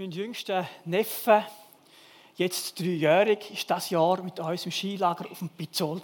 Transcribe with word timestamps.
Mein 0.00 0.12
jüngster 0.12 0.64
Neffe, 0.84 1.44
jetzt 2.36 2.78
dreijährig, 2.78 3.50
ist 3.52 3.68
das 3.68 3.90
Jahr 3.90 4.22
mit 4.22 4.38
uns 4.38 4.64
im 4.64 4.70
Skilager 4.70 5.28
auf 5.28 5.40
dem 5.40 5.48
Pizzol 5.48 6.00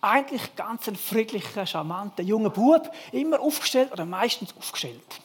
Eigentlich 0.00 0.54
ganz 0.54 0.86
ein 0.86 0.94
friedlicher, 0.94 1.66
charmanter 1.66 2.22
junger 2.22 2.50
Bub, 2.50 2.88
immer 3.10 3.40
aufgestellt 3.40 3.90
oder 3.90 4.04
meistens 4.04 4.54
aufgestellt. 4.56 5.20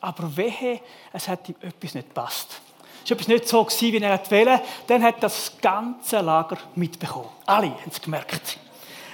Aber 0.00 0.36
wehe, 0.36 0.80
es 1.12 1.28
hat 1.28 1.48
ihm 1.48 1.54
etwas 1.60 1.94
nicht 1.94 2.08
gepasst. 2.08 2.60
Es 3.04 3.10
war 3.12 3.14
etwas 3.16 3.28
nicht 3.28 3.46
so, 3.46 3.64
wie 3.64 3.96
er 3.96 4.18
wollte. 4.18 4.62
Dann 4.88 5.04
hat 5.04 5.22
das 5.22 5.52
ganze 5.62 6.18
Lager 6.18 6.58
mitbekommen. 6.74 7.28
Alle 7.46 7.68
haben 7.68 7.92
es 7.92 8.02
gemerkt. 8.02 8.58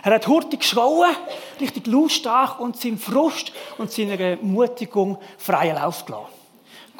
Er 0.03 0.14
hat 0.14 0.27
hurtig 0.27 0.61
geschrauen, 0.61 1.14
richtig 1.61 1.87
lautstark 1.87 2.61
und 2.61 2.80
seinem 2.80 2.96
Frust 2.96 3.53
und 3.77 3.93
seiner 3.93 4.19
Ermutigung 4.19 5.19
freien 5.37 5.77
Lauf 5.77 6.07
gelassen. 6.07 6.39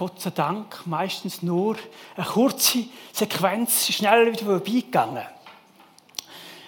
Gott 0.01 0.19
sei 0.19 0.30
Dank 0.30 0.87
meistens 0.87 1.43
nur 1.43 1.77
eine 2.17 2.25
kurze 2.25 2.86
Sequenz, 3.13 3.86
schnell 3.89 4.32
wieder 4.32 4.46
vorbeigegangen. 4.46 5.27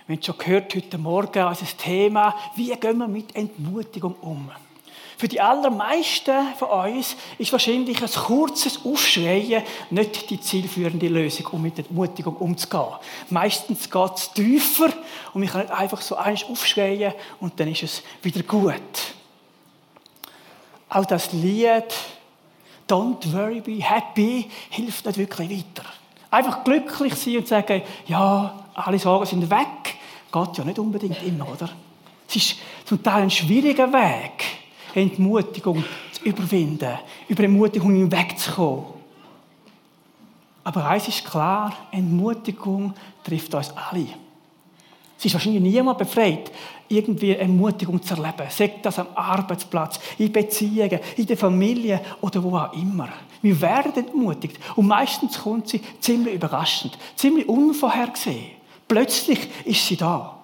Wir 0.07 0.17
haben 0.17 0.23
schon 0.23 0.37
gehört 0.37 0.75
heute 0.75 0.99
Morgen 0.99 1.43
unser 1.43 1.65
Thema, 1.79 2.35
wie 2.57 2.75
gehen 2.77 2.99
wir 2.99 3.09
mit 3.09 3.35
Entmutigung 3.35 4.17
um? 4.21 4.51
Für 5.17 5.29
die 5.29 5.41
allermeisten 5.41 6.55
von 6.59 6.91
uns 6.91 7.17
ist 7.39 7.53
wahrscheinlich 7.53 8.03
ein 8.03 8.11
kurzes 8.11 8.85
Aufschreien 8.85 9.63
nicht 9.89 10.29
die 10.29 10.39
zielführende 10.39 11.09
Lösung, 11.09 11.47
um 11.53 11.63
mit 11.63 11.79
Entmutigung 11.79 12.37
umzugehen. 12.37 12.99
Meistens 13.31 13.89
geht 13.89 14.13
es 14.15 14.31
tiefer 14.35 14.93
und 15.33 15.41
wir 15.41 15.49
können 15.49 15.69
nicht 15.69 15.75
einfach 15.75 16.03
so 16.03 16.17
eins 16.17 16.45
aufschreien 16.45 17.15
und 17.41 17.59
dann 17.59 17.69
ist 17.69 17.83
es 17.83 18.03
wieder 18.21 18.43
gut. 18.43 18.75
Auch 20.91 21.07
das 21.07 21.33
Lied 21.33 21.87
Don't 22.89 23.33
worry, 23.33 23.61
be 23.61 23.83
happy 23.83 24.49
hilft 24.71 25.07
nicht 25.07 25.19
wirklich 25.19 25.51
weiter. 25.51 25.89
Einfach 26.31 26.65
glücklich 26.65 27.15
sein 27.15 27.39
und 27.39 27.49
sagen, 27.49 27.83
ja, 28.07 28.65
alle 28.75 28.99
Sorgen 28.99 29.27
sind 29.27 29.51
weg, 29.51 29.97
geht 30.33 30.59
ja 30.59 30.65
nicht 30.65 30.79
unbedingt 30.79 31.23
immer, 31.23 31.51
oder? 31.51 31.69
Es 32.29 32.37
ist 32.37 32.57
zum 32.87 33.03
Teil 33.03 33.25
ein 33.25 33.31
schwieriger 33.31 33.93
Weg, 33.93 34.45
Entmutigung 34.95 35.85
zu 36.13 36.25
überwinden, 36.25 36.99
über 37.29 37.45
Entmutigung 37.45 37.95
hinwegzukommen. 37.95 38.85
Aber 40.65 40.87
eins 40.87 41.09
ist 41.09 41.25
klar, 41.25 41.77
Entmutigung 41.91 42.95
trifft 43.25 43.55
uns 43.55 43.71
alle. 43.77 44.07
Es 45.23 45.27
ist 45.27 45.35
wahrscheinlich 45.35 45.63
niemand 45.63 45.99
befreit, 45.99 46.51
irgendwie 46.89 47.31
Ermutigung 47.31 48.03
zu 48.03 48.15
erleben. 48.15 48.51
Sagt 48.51 48.85
das 48.85 48.99
am 48.99 49.07
Arbeitsplatz, 49.15 50.01
in 50.19 50.33
Beziehungen, 50.33 50.99
in 51.17 51.27
der 51.27 51.37
Familie 51.37 52.01
oder 52.21 52.43
wo 52.43 52.57
auch 52.57 52.73
immer. 52.73 53.09
Wir 53.41 53.61
werden 53.61 53.95
entmutigt. 53.95 54.59
Und 54.75 54.89
meistens 54.89 55.39
kommt 55.39 55.69
sie 55.69 55.81
ziemlich 56.01 56.35
überraschend, 56.35 56.99
ziemlich 57.15 57.49
unvorhergesehen. 57.49 58.51
Plötzlich 58.89 59.39
ist 59.65 59.87
sie 59.87 59.97
da. 59.97 60.41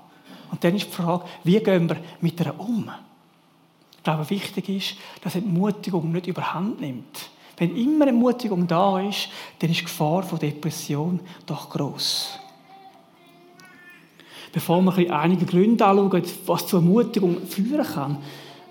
Und 0.48 0.62
dann 0.62 0.76
ist 0.76 0.86
die 0.86 0.92
Frage, 0.92 1.24
wie 1.42 1.58
gehen 1.58 1.88
wir 1.88 1.96
mit 2.20 2.38
ihr 2.38 2.54
um? 2.56 2.88
Ich 3.96 4.04
glaube, 4.04 4.30
wichtig 4.30 4.68
ist, 4.68 4.94
dass 5.24 5.34
Entmutigung 5.34 6.12
nicht 6.12 6.28
überhand 6.28 6.80
nimmt. 6.80 7.30
Wenn 7.56 7.76
immer 7.76 8.06
Ermutigung 8.06 8.68
da 8.68 9.00
ist, 9.00 9.28
dann 9.58 9.70
ist 9.70 9.80
die 9.80 9.84
Gefahr 9.86 10.22
von 10.22 10.38
Depression 10.38 11.18
doch 11.46 11.68
groß. 11.68 12.38
Bevor 14.52 14.82
wir 14.82 15.18
einige 15.18 15.46
Gründe 15.46 15.84
anschauen, 15.84 16.22
was 16.46 16.66
zur 16.66 16.80
Ermutigung 16.80 17.46
führen 17.46 17.86
kann, 17.86 18.18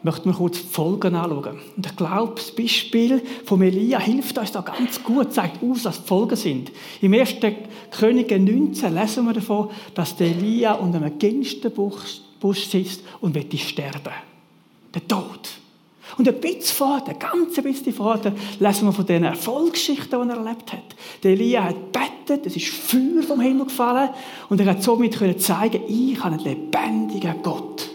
möchten 0.03 0.29
wir 0.29 0.33
kurz 0.33 0.61
die 0.61 0.67
Folgen 0.67 1.15
anschauen. 1.15 1.59
Und 1.75 1.85
ich 1.85 1.95
glaube, 1.95 2.35
das 2.35 2.51
Beispiel 2.51 3.21
von 3.45 3.61
Elia 3.61 3.99
hilft 3.99 4.37
uns 4.37 4.51
da 4.51 4.61
ganz 4.61 5.03
gut, 5.03 5.33
zeigt 5.33 5.61
aus, 5.63 5.85
was 5.85 6.01
die 6.01 6.07
Folgen 6.07 6.35
sind. 6.35 6.71
Im 7.01 7.13
1. 7.13 7.35
Könige 7.91 8.39
19 8.39 8.93
lesen 8.93 9.25
wir 9.25 9.33
davon, 9.33 9.69
dass 9.93 10.19
Elia 10.19 10.73
unter 10.73 10.99
einem 10.99 11.17
Ginsterbusch 11.17 12.21
sitzt 12.53 13.01
und 13.21 13.35
wird 13.35 13.53
sterben. 13.59 14.13
Der 14.93 15.07
Tod. 15.07 15.49
Und 16.17 16.27
ein 16.27 16.39
bisschen 16.39 16.75
vorher, 16.75 17.13
ganz 17.15 17.57
ein 17.57 17.63
bisschen 17.63 17.93
vorher, 17.93 18.33
lesen 18.59 18.87
wir 18.87 18.93
von 18.93 19.05
den 19.05 19.23
Erfolgsgeschichten, 19.25 20.21
die 20.21 20.29
er 20.29 20.37
erlebt 20.37 20.73
hat. 20.73 20.95
Elia 21.23 21.65
hat 21.65 21.91
bettet, 22.27 22.45
es 22.45 22.55
ist 22.55 22.67
Feuer 22.67 23.23
vom 23.23 23.41
Himmel 23.41 23.65
gefallen 23.65 24.09
und 24.49 24.59
er 24.59 24.67
hat 24.67 24.83
somit 24.83 25.17
können 25.17 25.39
zeigen, 25.39 25.81
ich 25.87 26.21
habe 26.23 26.35
einen 26.35 26.43
lebendigen 26.43 27.41
Gott. 27.41 27.89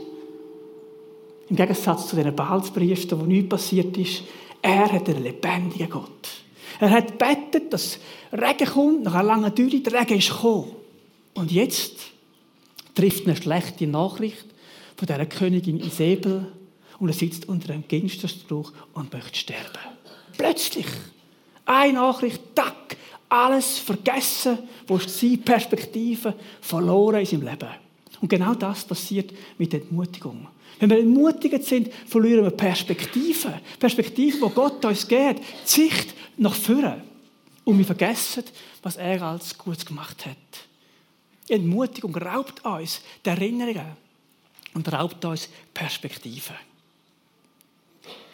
Im 1.49 1.57
Gegensatz 1.57 2.09
zu 2.09 2.17
den 2.17 2.35
Balspriestern, 2.35 3.21
wo 3.21 3.25
nichts 3.25 3.49
passiert 3.49 3.97
ist, 3.99 4.23
er 4.63 4.91
hat 4.91 5.09
einen 5.09 5.23
lebendigen 5.23 5.91
Gott. 5.91 6.29
Er 6.81 6.91
hat 6.91 7.19
bettet, 7.19 7.73
dass 7.73 7.99
Regen 8.33 8.67
kommt, 8.67 9.03
nach 9.05 9.15
einer 9.15 9.25
langen 9.25 9.55
Dürre, 9.55 9.81
der 9.81 10.01
Regen 10.01 10.19
ist 10.19 10.31
gekommen. 10.31 10.73
Und 11.35 11.53
jetzt 11.53 11.97
trifft 12.95 13.27
eine 13.27 13.37
schlechte 13.37 13.87
Nachricht 13.87 14.47
von 14.97 15.07
dieser 15.07 15.27
Königin 15.27 15.81
Isabel 15.81 16.47
und 16.99 17.09
er 17.09 17.15
sitzt 17.15 17.49
unter 17.49 17.73
einem 17.73 17.87
Ginsterspruch 17.87 18.73
und 18.95 19.13
möchte 19.13 19.39
sterben. 19.39 19.79
Plötzlich. 20.37 20.87
Eine 21.65 21.95
Nachricht, 21.95 22.41
tack, 22.55 22.97
alles 23.29 23.79
vergessen, 23.79 24.59
wo 24.87 24.99
seine 24.99 25.39
Perspektive 25.39 26.35
verloren 26.61 27.21
in 27.21 27.27
seinem 27.27 27.49
Leben. 27.49 27.69
Und 28.21 28.29
genau 28.29 28.55
das 28.55 28.85
passiert 28.85 29.33
mit 29.59 29.73
Entmutigung. 29.75 30.49
Wenn 30.79 30.91
wir 30.91 30.99
entmutigt 30.99 31.65
sind, 31.65 31.93
verlieren 32.07 32.45
wir 32.45 32.51
Perspektive. 32.51 33.61
Perspektive, 33.79 34.41
wo 34.41 34.49
Gott 34.49 34.85
uns 34.85 35.07
gibt. 35.07 35.41
Die 35.41 35.45
Sicht 35.65 36.15
nach 36.37 36.55
vorne. 36.55 37.03
Und 37.65 37.79
wir 37.79 37.85
vergessen, 37.85 38.45
was 38.83 38.97
er 38.97 39.23
als 39.23 39.57
Gutes 39.57 39.87
gemacht 39.87 40.27
hat. 40.27 40.37
Entmutigung 41.49 42.15
raubt 42.17 42.65
uns 42.65 43.01
die 43.25 43.31
Erinnerungen 43.31 43.97
und 44.75 44.93
raubt 44.93 45.25
uns 45.25 45.49
Perspektive. 45.73 46.55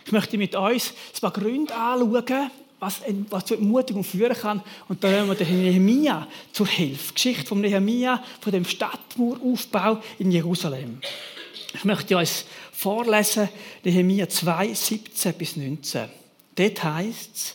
Ich 0.05 0.13
möchte 0.13 0.39
mit 0.39 0.55
uns 0.55 0.95
ein 1.15 1.21
paar 1.21 1.33
Gründe 1.33 1.75
anschauen, 1.75 2.51
was, 2.81 3.01
was 3.31 3.45
zur 3.45 3.59
Ermutigung 3.59 4.05
führen 4.05 4.37
kann. 4.37 4.63
Und 4.89 5.03
da 5.03 5.11
nehmen 5.11 5.29
wir 5.29 5.35
den 5.35 5.63
Nehemia 5.63 6.27
zur 6.53 6.67
Hilfe. 6.67 7.15
Geschichte 7.15 7.47
von 7.47 7.61
Nehemia, 7.61 8.23
von 8.41 8.53
dem 8.53 8.65
Stadtmuraufbau 8.65 10.03
in 10.19 10.31
Jerusalem. 10.31 11.01
Ich 11.75 11.85
möchte 11.85 12.17
euch 12.17 12.45
vorlesen, 12.73 13.49
Nehemia 13.85 14.29
2, 14.29 14.73
17 14.73 15.35
bis 15.35 15.57
19. 15.57 16.09
Dort 16.55 16.85
heißt 16.85 17.37
es, 17.37 17.55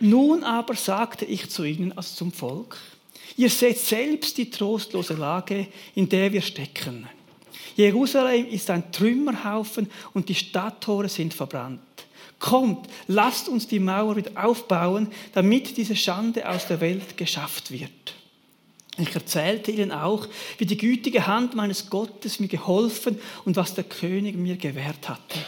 nun 0.00 0.44
aber 0.44 0.74
sagte 0.74 1.26
ich 1.26 1.50
zu 1.50 1.64
ihnen, 1.64 1.92
also 1.96 2.16
zum 2.16 2.32
Volk, 2.32 2.78
ihr 3.36 3.50
seht 3.50 3.78
selbst 3.78 4.38
die 4.38 4.50
trostlose 4.50 5.14
Lage, 5.14 5.66
in 5.94 6.08
der 6.08 6.32
wir 6.32 6.40
stecken. 6.40 7.06
Jerusalem 7.76 8.46
ist 8.48 8.70
ein 8.70 8.90
Trümmerhaufen 8.90 9.90
und 10.14 10.28
die 10.28 10.34
Stadttore 10.34 11.08
sind 11.08 11.34
verbrannt. 11.34 11.80
Kommt, 12.38 12.88
lasst 13.06 13.48
uns 13.48 13.68
die 13.68 13.80
Mauer 13.80 14.16
wieder 14.16 14.42
aufbauen, 14.42 15.08
damit 15.34 15.76
diese 15.76 15.96
Schande 15.96 16.48
aus 16.48 16.66
der 16.66 16.80
Welt 16.80 17.16
geschafft 17.16 17.70
wird. 17.70 18.14
Ich 18.98 19.14
erzählte 19.14 19.70
ihnen 19.70 19.92
auch, 19.92 20.26
wie 20.58 20.66
die 20.66 20.76
gütige 20.76 21.26
Hand 21.26 21.54
meines 21.54 21.88
Gottes 21.88 22.40
mir 22.40 22.48
geholfen 22.48 23.18
und 23.44 23.56
was 23.56 23.74
der 23.74 23.84
König 23.84 24.36
mir 24.36 24.56
gewährt 24.56 25.08
hatte. 25.08 25.38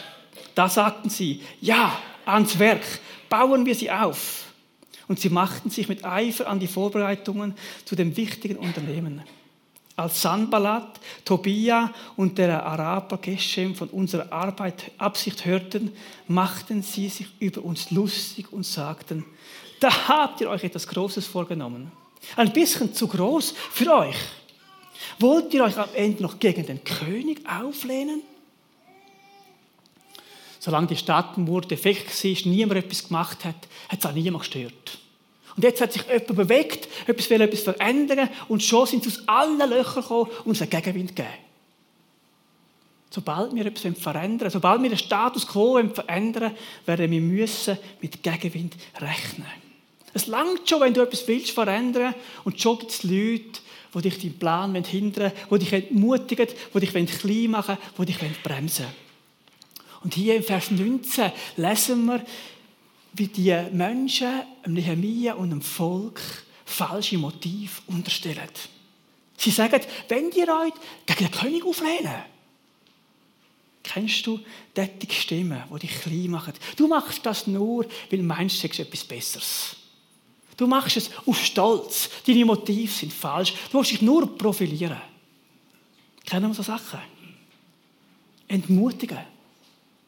Da 0.55 0.69
sagten 0.69 1.09
sie, 1.09 1.41
ja, 1.61 1.97
ans 2.25 2.57
Werk, 2.59 2.83
bauen 3.29 3.65
wir 3.65 3.75
sie 3.75 3.91
auf. 3.91 4.45
Und 5.07 5.19
sie 5.19 5.29
machten 5.29 5.69
sich 5.69 5.89
mit 5.89 6.05
Eifer 6.05 6.47
an 6.47 6.59
die 6.59 6.67
Vorbereitungen 6.67 7.55
zu 7.85 7.95
dem 7.95 8.15
wichtigen 8.15 8.55
Unternehmen. 8.55 9.21
Als 9.95 10.21
Sanballat, 10.21 10.99
Tobia 11.23 11.93
und 12.15 12.37
der 12.37 12.65
Araber 12.65 13.17
Geshem 13.19 13.75
von 13.75 13.89
unserer 13.89 14.31
Arbeit 14.31 14.91
Absicht 14.97 15.45
hörten, 15.45 15.91
machten 16.27 16.81
sie 16.81 17.09
sich 17.09 17.27
über 17.39 17.63
uns 17.63 17.91
lustig 17.91 18.51
und 18.51 18.65
sagten, 18.65 19.23
da 19.79 20.07
habt 20.07 20.41
ihr 20.41 20.49
euch 20.49 20.63
etwas 20.63 20.87
Großes 20.87 21.27
vorgenommen. 21.27 21.91
Ein 22.35 22.51
bisschen 22.53 22.93
zu 22.93 23.07
groß 23.07 23.53
für 23.71 23.93
euch. 23.93 24.15
Wollt 25.19 25.53
ihr 25.53 25.63
euch 25.63 25.77
am 25.77 25.89
Ende 25.93 26.23
noch 26.23 26.39
gegen 26.39 26.65
den 26.65 26.83
König 26.83 27.41
auflehnen? 27.47 28.21
Solange 30.59 30.87
die 30.87 30.95
Stadtmauer 30.95 31.61
defekt 31.61 32.07
war, 32.23 32.51
niemand 32.51 32.85
etwas 32.85 33.07
gemacht 33.07 33.43
hat, 33.43 33.67
hat 33.89 33.99
es 33.99 34.05
auch 34.05 34.13
niemand 34.13 34.43
gestört. 34.43 35.02
Und 35.55 35.63
jetzt 35.63 35.81
hat 35.81 35.93
sich 35.93 36.03
jemand 36.07 36.35
bewegt, 36.35 36.87
etwas 37.07 37.29
will 37.29 37.41
etwas 37.41 37.61
verändern 37.61 38.29
und 38.47 38.63
schon 38.63 38.87
sind 38.87 39.03
sie 39.03 39.09
aus 39.09 39.27
allen 39.27 39.69
Löchern 39.69 40.01
gekommen 40.01 40.31
und 40.45 40.51
es 40.53 40.61
einen 40.61 40.71
Gegenwind 40.71 41.15
gegeben. 41.15 41.33
Sobald 43.11 43.53
wir 43.53 43.65
etwas 43.67 43.95
verändern 43.99 44.49
sobald 44.49 44.81
wir 44.81 44.89
den 44.89 44.97
Status 44.97 45.47
quo 45.47 45.79
verändern 45.93 46.55
werden 46.87 47.11
wir 47.11 47.21
müssen 47.21 47.77
mit 48.01 48.23
Gegenwind 48.23 48.75
rechnen. 48.99 49.45
Es 50.15 50.27
langt 50.27 50.67
schon, 50.67 50.81
wenn 50.81 50.93
du 50.93 51.01
etwas 51.01 51.27
willst 51.27 51.51
verändern 51.51 52.15
und 52.43 52.59
schon 52.59 52.79
gibt 52.79 52.91
es 52.91 53.03
Leute, 53.03 53.61
die 53.93 54.01
dich 54.01 54.19
deinen 54.19 54.39
Plan 54.39 54.83
hindern 54.83 55.31
wollen, 55.49 55.59
die 55.59 55.65
dich 55.65 55.73
entmutigen, 55.73 56.47
die 56.73 56.79
dich 56.79 57.19
klein 57.19 57.51
machen 57.51 57.77
wollen, 57.95 58.07
die 58.07 58.13
dich 58.13 58.43
bremsen 58.43 58.85
wollen. 58.85 59.03
Und 60.03 60.15
hier 60.15 60.35
im 60.35 60.43
Vers 60.43 60.71
19 60.71 61.31
lesen 61.57 62.05
wir, 62.05 62.21
wie 63.13 63.27
die 63.27 63.55
Menschen, 63.71 64.41
dem 64.65 64.73
Nehemiah 64.73 65.33
und 65.33 65.51
dem 65.51 65.61
Volk, 65.61 66.21
falsche 66.65 67.17
Motive 67.17 67.81
unterstellen. 67.87 68.49
Sie 69.37 69.51
sagen, 69.51 69.81
wenn 70.09 70.31
ihr 70.31 70.47
euch 70.47 70.73
gegen 71.05 71.25
den 71.25 71.31
König 71.31 71.65
auflehnen, 71.65 72.23
kennst 73.83 74.25
du 74.25 74.39
solche 74.75 75.11
Stimmen, 75.11 75.63
die 75.73 75.79
dich 75.79 76.01
klein 76.01 76.31
machen? 76.31 76.53
Du 76.75 76.87
machst 76.87 77.25
das 77.25 77.47
nur, 77.47 77.85
weil 78.09 78.19
du 78.19 78.23
meinst, 78.23 78.63
du 78.63 78.67
etwas 78.67 79.03
Besseres. 79.03 79.75
Du 80.55 80.67
machst 80.67 80.97
es 80.97 81.09
auf 81.25 81.43
Stolz. 81.43 82.09
Deine 82.25 82.45
Motive 82.45 82.91
sind 82.91 83.11
falsch. 83.11 83.53
Du 83.71 83.77
willst 83.77 83.91
dich 83.91 84.01
nur 84.01 84.37
profilieren. 84.37 85.01
Kennen 86.25 86.49
wir 86.49 86.53
so 86.53 86.63
Sachen? 86.63 86.99
Entmutigen. 88.47 89.19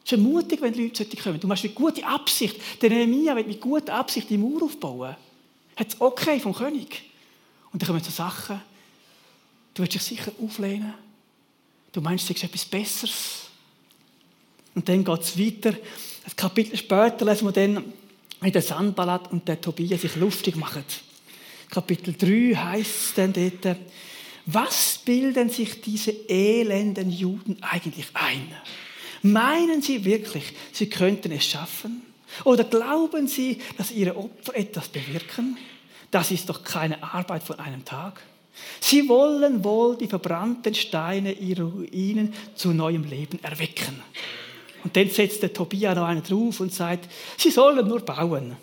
Es 0.06 0.12
ist 0.12 0.18
mutig, 0.18 0.62
wenn 0.62 0.72
Leute 0.72 1.04
kommen. 1.16 1.40
Du 1.40 1.48
machst 1.48 1.64
mit 1.64 1.74
guter 1.74 2.06
Absicht. 2.06 2.56
Der 2.80 2.90
Nehemiah 2.90 3.34
will 3.34 3.44
mit 3.44 3.60
guter 3.60 3.94
Absicht 3.94 4.30
die 4.30 4.38
Mauer 4.38 4.62
aufbauen. 4.62 5.16
Hat 5.74 5.88
es 5.88 6.00
okay 6.00 6.38
vom 6.38 6.54
König. 6.54 7.02
Und 7.72 7.82
dann 7.82 7.88
kommen 7.88 8.00
so 8.00 8.12
Sachen, 8.12 8.62
du 9.74 9.82
willst 9.82 9.94
dich 9.94 10.02
sicher 10.02 10.30
auflehnen. 10.40 10.94
Du 11.90 12.00
meinst, 12.00 12.22
du 12.24 12.28
sagst 12.28 12.44
etwas 12.44 12.64
Besseres. 12.66 13.48
Und 14.76 14.88
dann 14.88 15.04
geht 15.04 15.20
es 15.22 15.36
weiter. 15.36 15.70
Ein 15.70 16.36
Kapitel 16.36 16.76
später 16.76 17.24
lesen 17.24 17.48
wir 17.48 17.52
dann, 17.52 17.92
wie 18.42 18.52
der 18.52 18.62
Sanballat 18.62 19.32
und 19.32 19.48
der 19.48 19.60
Tobias 19.60 20.02
sich 20.02 20.14
lustig 20.14 20.54
machen. 20.54 20.84
Kapitel 21.68 22.14
3 22.16 22.54
heißt 22.54 22.90
es 22.90 23.14
dann 23.14 23.32
dort, 23.32 23.76
was 24.44 25.00
bilden 25.04 25.50
sich 25.50 25.80
diese 25.80 26.12
elenden 26.28 27.10
Juden 27.10 27.60
eigentlich 27.60 28.06
ein? 28.14 28.54
Meinen 29.22 29.82
sie 29.82 30.04
wirklich, 30.04 30.52
sie 30.72 30.88
könnten 30.88 31.32
es 31.32 31.44
schaffen? 31.44 32.02
Oder 32.44 32.64
glauben 32.64 33.28
sie, 33.28 33.60
dass 33.78 33.90
ihre 33.90 34.16
Opfer 34.16 34.54
etwas 34.56 34.88
bewirken? 34.88 35.56
Das 36.10 36.30
ist 36.30 36.48
doch 36.48 36.64
keine 36.64 37.02
Arbeit 37.02 37.42
von 37.42 37.58
einem 37.58 37.84
Tag. 37.84 38.22
Sie 38.80 39.08
wollen 39.08 39.64
wohl 39.64 39.96
die 39.96 40.06
verbrannten 40.06 40.74
Steine 40.74 41.32
ihrer 41.32 41.64
Ruinen 41.64 42.32
zu 42.54 42.72
neuem 42.72 43.04
Leben 43.04 43.42
erwecken. 43.42 44.02
Und 44.84 44.96
dann 44.96 45.10
setzt 45.10 45.42
der 45.42 45.52
Tobia 45.52 45.94
noch 45.94 46.06
einen 46.06 46.22
drauf 46.22 46.60
und 46.60 46.72
sagt, 46.72 47.10
sie 47.36 47.50
sollen 47.50 47.86
nur 47.88 48.00
bauen. 48.00 48.56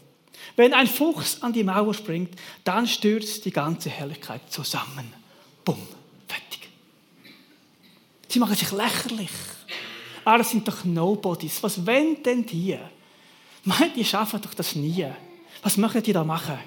Wenn 0.55 0.73
ein 0.73 0.87
Fuchs 0.87 1.41
an 1.41 1.53
die 1.53 1.63
Mauer 1.63 1.93
springt, 1.93 2.35
dann 2.63 2.87
stürzt 2.87 3.45
die 3.45 3.51
ganze 3.51 3.89
Herrlichkeit 3.89 4.41
zusammen. 4.51 5.11
Bumm, 5.65 5.85
fertig. 6.27 6.69
Sie 8.27 8.39
machen 8.39 8.55
sich 8.55 8.71
lächerlich. 8.71 9.31
Ah, 10.25 10.37
das 10.37 10.51
sind 10.51 10.67
doch 10.67 10.83
Nobodies. 10.83 11.61
Was 11.61 11.85
wollen 11.85 12.21
denn 12.23 12.45
die? 12.45 12.77
Meint, 13.63 13.95
die 13.95 14.05
schaffen 14.05 14.41
doch 14.41 14.53
das 14.53 14.75
nie. 14.75 15.05
Was 15.61 15.77
möchten 15.77 16.03
die 16.03 16.13
da 16.13 16.23
machen? 16.23 16.59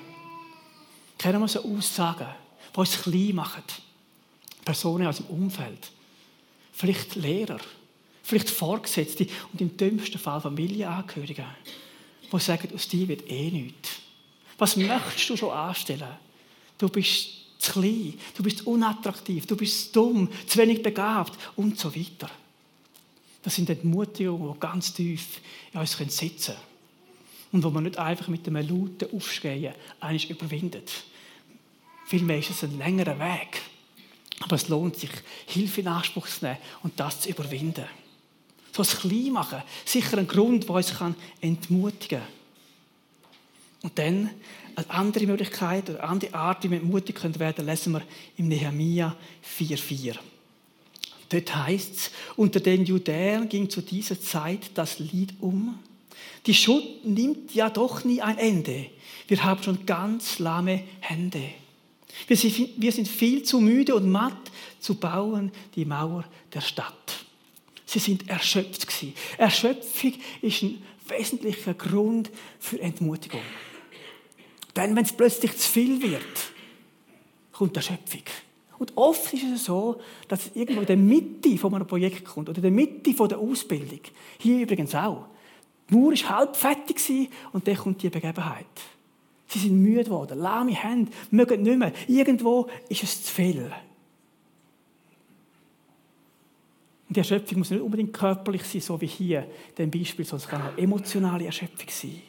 Kennen 1.19 1.41
wir 1.41 1.49
so 1.49 1.63
Aussagen, 1.65 2.29
die 2.73 2.79
uns 2.79 3.03
klein 3.03 3.35
machen? 3.35 3.63
Personen 4.65 5.07
aus 5.07 5.19
dem 5.19 5.27
Umfeld. 5.27 5.91
Vielleicht 6.73 7.15
Lehrer. 7.17 7.61
Vielleicht 8.23 8.51
Vorgesetzte 8.51 9.27
und 9.53 9.61
im 9.61 9.77
dümmsten 9.77 10.19
Fall 10.19 10.41
Familienangehörige, 10.41 11.45
die 12.33 12.39
sagen, 12.41 12.69
aus 12.75 12.89
dir 12.89 13.07
wird 13.07 13.31
eh 13.31 13.51
nichts. 13.51 13.91
Was 14.59 14.77
möchtest 14.77 15.31
du 15.31 15.37
schon 15.37 15.51
anstellen? 15.51 16.09
Du 16.77 16.89
bist 16.89 17.29
zu 17.59 17.73
klein, 17.73 18.15
du 18.37 18.43
bist 18.43 18.67
unattraktiv, 18.67 19.47
du 19.47 19.57
bist 19.57 19.95
dumm, 19.95 20.29
zu 20.47 20.59
wenig 20.59 20.83
begabt 20.83 21.39
und 21.55 21.79
so 21.79 21.95
weiter. 21.95 22.29
Das 23.47 23.55
sind 23.55 23.71
Entmutigungen, 23.71 24.55
die 24.55 24.59
ganz 24.59 24.93
tief 24.93 25.41
in 25.73 25.79
uns 25.79 25.97
sitzen 25.97 26.47
können. 26.47 26.59
Und 27.53 27.63
wo 27.63 27.71
man 27.71 27.85
nicht 27.85 27.97
einfach 27.97 28.27
mit 28.27 28.45
einem 28.49 28.69
lauten 28.69 29.15
Aufschreien 29.15 29.73
eigentlich 30.01 30.31
überwindet. 30.31 30.91
Vielmehr 32.07 32.41
ist 32.41 32.51
es 32.51 32.65
ein 32.65 32.77
längerer 32.77 33.21
Weg. 33.21 33.63
Aber 34.41 34.57
es 34.57 34.69
lohnt 34.69 34.97
sich, 34.97 35.11
Hilfe 35.47 35.83
in 35.83 35.87
Anspruch 35.87 36.27
zu 36.27 36.45
nehmen 36.45 36.59
und 36.83 36.99
das 36.99 37.21
zu 37.21 37.29
überwinden. 37.29 37.85
So 38.73 38.83
ein 38.83 38.89
klein 38.89 39.33
machen, 39.33 39.63
sicher 39.85 40.19
ein 40.19 40.27
Grund, 40.27 40.65
der 40.65 40.75
uns 40.75 40.93
entmutigen 41.41 42.19
kann. 42.19 42.29
Und 43.83 43.97
dann 43.97 44.31
eine 44.75 44.91
andere 44.91 45.27
Möglichkeit 45.27 45.89
oder 45.89 46.01
eine 46.01 46.09
andere 46.09 46.35
Art, 46.35 46.65
wie 46.65 46.73
wir 46.73 46.81
mutig 46.81 47.23
werden 47.23 47.55
können, 47.55 47.69
lesen 47.69 47.93
wir 47.93 48.03
im 48.39 48.49
Nehemiah 48.49 49.15
4,4. 49.57 50.19
Dort 51.29 51.55
heißt 51.55 51.95
es, 51.95 52.11
unter 52.37 52.61
den 52.61 52.85
Judäern 52.85 53.49
ging 53.49 53.69
zu 53.69 53.81
dieser 53.81 54.21
Zeit 54.21 54.71
das 54.75 54.99
Lied 54.99 55.35
um. 55.41 55.79
Die 56.47 56.55
Schuld 56.55 57.05
nimmt 57.05 57.55
ja 57.55 57.69
doch 57.71 58.05
nie 58.05 58.23
ein 58.23 58.39
Ende. 58.39 58.87
Wir 59.27 59.43
haben 59.43 59.63
schon 59.63 59.85
ganz 59.87 60.39
lahme 60.39 60.83
Hände. 61.01 61.43
Wir 62.29 62.93
sind 62.93 63.09
viel 63.09 63.43
zu 63.43 63.61
müde 63.61 63.95
und 63.95 64.11
matt 64.11 64.51
zu 64.81 64.95
bauen 64.95 65.51
die 65.75 65.85
Mauer 65.85 66.25
der 66.55 66.61
Stadt. 66.61 67.25
Sie 67.85 67.99
sind 67.99 68.29
erschöpft 68.29 68.87
Erschöpfung 69.37 70.15
ist 70.43 70.63
ein 70.63 70.83
wesentlicher 71.09 71.75
Grund 71.75 72.31
für 72.59 72.81
Entmutigung. 72.81 73.43
Denn 74.75 74.95
wenn 74.97 75.05
es 75.05 75.13
plötzlich 75.13 75.57
zu 75.57 75.71
viel 75.71 76.03
wird, 76.03 76.23
kommt 77.53 77.77
Erschöpfung. 77.77 78.23
Und 78.79 78.93
oft 78.97 79.33
ist 79.33 79.45
es 79.45 79.65
so, 79.65 80.01
dass 80.29 80.47
es 80.47 80.57
irgendwo 80.57 80.81
in 80.81 80.87
der 80.87 80.97
Mitte 80.97 81.57
von 81.57 81.75
einem 81.75 81.87
Projekt 81.87 82.25
kommt 82.25 82.49
oder 82.49 82.59
in 82.59 82.63
der 82.63 82.71
Mitte 82.71 83.15
von 83.15 83.29
der 83.29 83.39
Ausbildung. 83.39 84.01
Hier 84.39 84.63
übrigens 84.63 84.95
auch. 84.95 85.27
Die 85.89 85.95
Mauer 85.95 86.13
war 86.13 86.39
halb 86.39 86.57
fertig 86.57 87.31
und 87.53 87.67
dann 87.67 87.77
kommt 87.77 88.03
die 88.03 88.11
Begebenheit. 88.11 88.67
Sie 89.49 89.61
sind 89.61 89.81
müde 89.81 90.05
geworden, 90.05 90.39
lahme 90.39 90.75
Hände, 90.75 91.13
mögen 91.31 91.63
nicht 91.63 91.79
mehr. 91.79 91.93
Irgendwo 92.09 92.67
ist 92.89 93.05
es 93.05 93.23
zu 93.23 93.33
viel. 93.33 93.73
Und 97.09 97.17
die 97.17 97.21
Erschöpfung 97.21 97.59
muss 97.59 97.71
nicht 97.71 97.81
unbedingt 97.81 98.13
körperlich 98.13 98.65
sein, 98.65 98.81
so 98.81 99.01
wie 99.01 99.07
hier 99.07 99.47
dem 99.79 99.91
Beispiel, 99.91 100.25
sondern 100.25 100.45
es 100.45 100.51
kann 100.51 100.63
auch 100.63 100.77
emotionale 100.77 101.47
Erschöpfung 101.47 101.89
sein. 101.89 102.21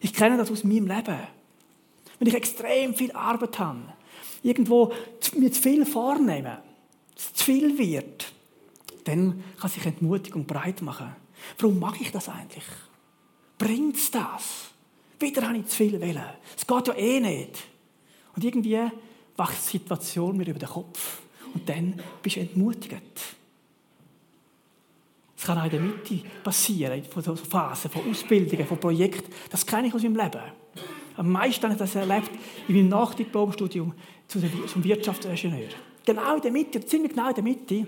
Ich 0.00 0.12
kenne 0.12 0.36
das 0.36 0.50
aus 0.50 0.64
meinem 0.64 0.88
Leben. 0.88 1.18
Wenn 2.18 2.28
ich 2.28 2.34
extrem 2.34 2.94
viel 2.94 3.12
Arbeit 3.12 3.58
habe, 3.60 3.80
irgendwo 4.42 4.92
mir 5.36 5.52
zu 5.52 5.62
viel 5.62 5.86
vornehmen, 5.86 6.58
es 7.16 7.32
zu 7.34 7.44
viel 7.44 7.78
wird, 7.78 8.32
dann 9.04 9.42
kann 9.60 9.70
sich 9.70 9.84
Entmutigung 9.86 10.46
breit 10.46 10.82
machen. 10.82 11.14
Warum 11.58 11.78
mache 11.78 12.02
ich 12.02 12.10
das 12.10 12.28
eigentlich? 12.28 12.64
Bringt 13.58 13.96
es 13.96 14.10
das? 14.10 14.70
Wieder 15.18 15.46
habe 15.46 15.58
ich 15.58 15.66
zu 15.66 15.76
viel 15.76 16.00
Willen. 16.00 16.24
Es 16.56 16.66
geht 16.66 16.88
ja 16.88 16.94
eh 16.94 17.20
nicht. 17.20 17.62
Und 18.34 18.44
irgendwie 18.44 18.80
wacht 19.36 19.56
die 19.56 19.78
Situation 19.78 20.36
mir 20.36 20.48
über 20.48 20.58
den 20.58 20.68
Kopf. 20.68 21.20
Und 21.54 21.68
dann 21.68 22.00
bist 22.22 22.36
du 22.36 22.40
entmutigt. 22.40 23.36
Es 25.36 25.44
kann 25.44 25.58
auch 25.58 25.64
in 25.64 25.70
der 25.70 25.80
Mitte 25.80 26.20
passieren, 26.44 27.02
von 27.04 27.22
so 27.22 27.34
Phasen, 27.34 27.90
von 27.90 28.08
Ausbildungen, 28.08 28.66
von 28.66 28.78
Projekten. 28.78 29.32
Das 29.50 29.66
kenne 29.66 29.88
ich 29.88 29.94
aus 29.94 30.02
meinem 30.02 30.16
Leben. 30.16 30.40
Am 31.16 31.30
meisten 31.30 31.64
habe 31.64 31.74
ich 31.74 31.78
das 31.78 31.94
erlebt 31.94 32.30
in 32.68 32.76
meinem 32.76 32.88
Nachdiplomstudium 32.88 33.92
zum 34.32 34.84
Wirtschaftsingenieur. 34.84 35.68
Genau 36.04 36.34
in 36.34 36.42
der 36.42 36.50
Mitte, 36.50 36.84
ziemlich 36.84 37.12
genau 37.12 37.28
in 37.28 37.34
der 37.34 37.44
Mitte, 37.44 37.86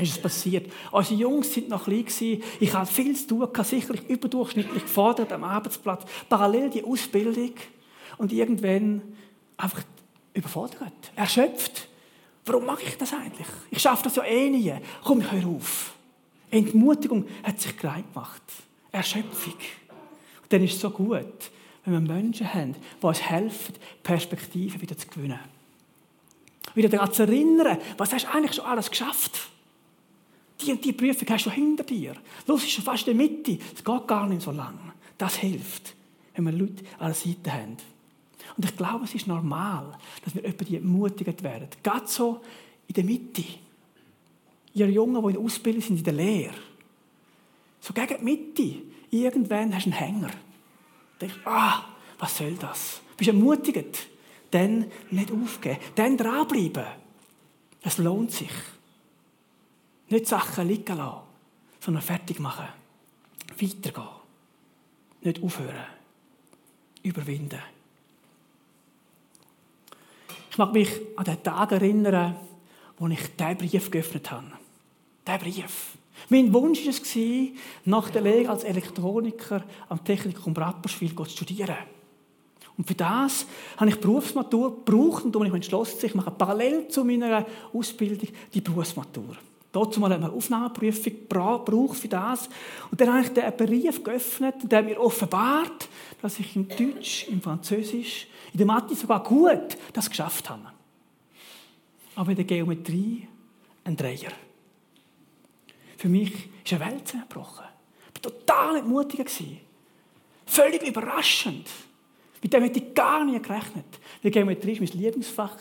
ist 0.00 0.16
es 0.16 0.18
passiert. 0.18 0.70
Unsere 0.90 1.20
Jungs 1.20 1.52
sind 1.52 1.68
noch 1.68 1.84
klein 1.84 2.04
gewesen. 2.04 2.42
Ich 2.58 2.74
hatte 2.74 2.92
viel 2.92 3.14
zu 3.14 3.28
tun, 3.28 3.48
sicherlich 3.62 4.08
überdurchschnittlich 4.08 4.82
gefordert 4.82 5.32
am 5.32 5.44
Arbeitsplatz. 5.44 6.04
Parallel 6.28 6.70
die 6.70 6.84
Ausbildung. 6.84 7.52
Und 8.18 8.32
irgendwann 8.32 9.02
einfach 9.56 9.82
überfordert, 10.34 11.12
erschöpft. 11.16 11.88
Warum 12.44 12.66
mache 12.66 12.82
ich 12.82 12.96
das 12.96 13.12
eigentlich? 13.12 13.46
Ich 13.70 13.80
schaffe 13.80 14.04
das 14.04 14.16
ja 14.16 14.24
eh 14.24 14.50
nie. 14.50 14.74
Komm, 15.02 15.30
höre 15.30 15.48
auf. 15.48 15.94
Entmutigung 16.50 17.26
hat 17.42 17.60
sich 17.60 17.76
klein 17.76 18.04
gemacht. 18.12 18.42
Erschöpfung. 18.92 19.54
Und 19.54 20.52
dann 20.52 20.62
ist 20.62 20.74
es 20.74 20.80
so 20.80 20.90
gut, 20.90 21.50
wenn 21.84 21.94
wir 21.94 22.00
Menschen 22.00 22.52
haben, 22.52 22.74
die 22.74 23.06
uns 23.06 23.22
helfen, 23.22 23.74
Perspektive 24.02 24.80
wieder 24.80 24.96
zu 24.96 25.08
gewinnen. 25.08 25.38
Wieder 26.74 26.88
daran 26.88 27.12
zu 27.12 27.22
erinnern, 27.22 27.78
was 27.96 28.12
hast 28.12 28.24
du 28.24 28.32
eigentlich 28.32 28.54
schon 28.54 28.64
alles 28.64 28.90
geschafft? 28.90 29.48
Die 30.60 30.72
und 30.72 30.84
die 30.84 30.92
Prüfung 30.92 31.28
hast 31.28 31.46
du 31.46 31.50
hinter 31.50 31.84
dir. 31.84 32.14
Los 32.46 32.64
ist 32.64 32.72
schon 32.72 32.84
fast 32.84 33.06
in 33.06 33.16
der 33.16 33.28
Mitte. 33.28 33.58
Es 33.74 33.84
geht 33.84 34.06
gar 34.06 34.28
nicht 34.28 34.42
so 34.42 34.50
lang. 34.50 34.78
Das 35.18 35.36
hilft, 35.36 35.94
wenn 36.34 36.44
wir 36.44 36.52
Leute 36.52 36.84
an 36.98 37.06
der 37.06 37.14
Seite 37.14 37.52
haben. 37.52 37.76
Und 38.56 38.64
ich 38.64 38.76
glaube, 38.76 39.04
es 39.04 39.14
ist 39.14 39.26
normal, 39.26 39.96
dass 40.24 40.34
wir 40.34 40.42
die 40.42 40.76
ermutigt 40.76 41.42
werden. 41.42 41.68
Gerade 41.82 42.06
so 42.06 42.40
in 42.86 42.94
der 42.94 43.04
Mitte 43.04 43.44
ihr 44.74 44.90
Jungen, 44.90 45.22
die 45.22 45.28
in 45.28 45.34
der 45.34 45.42
Ausbildung 45.42 45.82
sind, 45.82 45.98
in 45.98 46.04
der 46.04 46.12
Lehre. 46.12 46.54
So 47.80 47.94
gegen 47.94 48.18
die 48.18 48.24
Mitte. 48.24 48.82
Irgendwann 49.10 49.74
hast 49.74 49.86
du 49.86 49.90
einen 49.90 49.98
Hänger. 49.98 50.28
Du 50.28 51.26
denkst, 51.26 51.36
ah, 51.44 51.84
was 52.18 52.36
soll 52.36 52.54
das? 52.54 53.00
Du 53.12 53.16
bist 53.18 53.28
ermutigt. 53.28 54.08
Dann 54.54 54.86
nicht 55.10 55.32
aufgeben. 55.32 55.78
Dann 55.96 56.16
dranbleiben. 56.16 56.86
Es 57.82 57.98
lohnt 57.98 58.30
sich. 58.30 58.52
Nicht 60.08 60.28
Sachen 60.28 60.68
liegen 60.68 60.96
lassen, 60.96 61.22
sondern 61.80 62.02
fertig 62.04 62.38
machen. 62.38 62.68
Weitergehen. 63.60 64.08
Nicht 65.22 65.42
aufhören. 65.42 65.86
überwinden. 67.02 67.58
Ich 70.50 70.56
mag 70.56 70.72
mich 70.72 70.88
an 71.16 71.24
den 71.24 71.42
Tag 71.42 71.72
erinnern, 71.72 72.36
wo 72.96 73.08
ich 73.08 73.34
diesen 73.36 73.58
Brief 73.58 73.90
geöffnet 73.90 74.30
habe. 74.30 74.52
Diesen 75.26 75.38
Brief. 75.40 75.96
Mein 76.28 76.52
Wunsch 76.52 76.84
war 76.84 76.92
es, 76.92 77.16
nach 77.86 78.10
der 78.10 78.22
Lehre 78.22 78.50
als 78.50 78.62
Elektroniker 78.62 79.64
am 79.88 80.04
Technikum 80.04 80.54
Rapperswil 80.54 81.12
zu 81.12 81.24
studieren. 81.24 81.76
Und 82.76 82.86
für 82.86 82.94
das 82.94 83.46
habe 83.76 83.90
ich 83.90 84.00
Berufsmatur 84.00 84.74
gebraucht 84.84 85.24
und 85.24 85.46
ich 85.46 85.54
entschlossen, 85.54 86.06
ich 86.06 86.14
mache 86.14 86.30
parallel 86.30 86.88
zu 86.88 87.04
meiner 87.04 87.46
Ausbildung 87.72 88.28
die 88.52 88.60
Berufsmatur. 88.60 89.36
Dazu 89.70 89.98
mal 89.98 90.12
eine 90.12 90.30
Aufnahmeprüfung 90.30 91.12
gebraucht 91.28 91.98
für 91.98 92.08
das. 92.08 92.48
Und 92.90 93.00
dann 93.00 93.12
habe 93.12 93.22
ich 93.22 93.30
den 93.30 93.52
Brief 93.56 94.04
geöffnet 94.04 94.54
der 94.62 94.82
mir 94.82 95.00
offenbart, 95.00 95.88
dass 96.22 96.38
ich 96.38 96.54
im 96.54 96.68
Deutsch, 96.68 97.26
im 97.28 97.42
Französisch, 97.42 98.28
in 98.52 98.58
der 98.58 98.66
Mathe 98.66 98.94
sogar 98.94 99.22
gut 99.22 99.76
das 99.92 100.08
geschafft 100.08 100.48
habe. 100.48 100.70
Aber 102.14 102.30
in 102.30 102.36
der 102.36 102.44
Geometrie 102.44 103.26
ein 103.82 103.96
Dreier. 103.96 104.30
Für 105.96 106.08
mich 106.08 106.32
ist 106.64 106.72
eine 106.72 106.92
Welt 106.92 107.08
zusammengebrochen. 107.08 107.64
Ich 108.14 108.24
war 108.24 108.32
total 108.32 108.76
entmutigt. 108.76 109.28
Völlig 110.46 110.86
überraschend. 110.86 111.68
Mit 112.44 112.52
dem 112.52 112.62
hätte 112.62 112.78
ich 112.78 112.94
gar 112.94 113.24
nicht 113.24 113.42
gerechnet. 113.42 113.86
Die 114.22 114.30
Geometrie 114.30 114.78
war 114.78 114.86
mein 114.86 115.00
Lieblingsfach. 115.00 115.56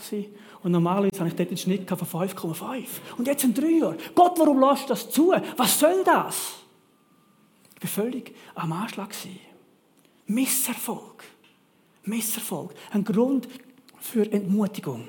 Und 0.63 0.73
normalerweise 0.73 1.17
habe 1.17 1.29
ich 1.29 1.35
dort 1.35 1.47
einen 1.47 1.57
Schnitt 1.57 1.87
von 1.87 1.97
5,5. 1.97 2.85
Und 3.17 3.25
jetzt 3.25 3.45
ein 3.45 3.53
Dreier. 3.53 3.95
Gott, 4.13 4.37
warum 4.37 4.59
lässt 4.59 4.83
du 4.83 4.87
das 4.89 5.09
zu? 5.09 5.33
Was 5.55 5.79
soll 5.79 6.03
das? 6.03 6.55
Ich 7.77 7.83
war 7.83 8.03
völlig 8.03 8.35
am 8.55 8.73
Anschlag. 8.73 9.15
Misserfolg. 10.27 11.23
Misserfolg. 12.03 12.73
Ein 12.91 13.05
Grund 13.05 13.47
für 14.01 14.29
Entmutigung. 14.29 15.07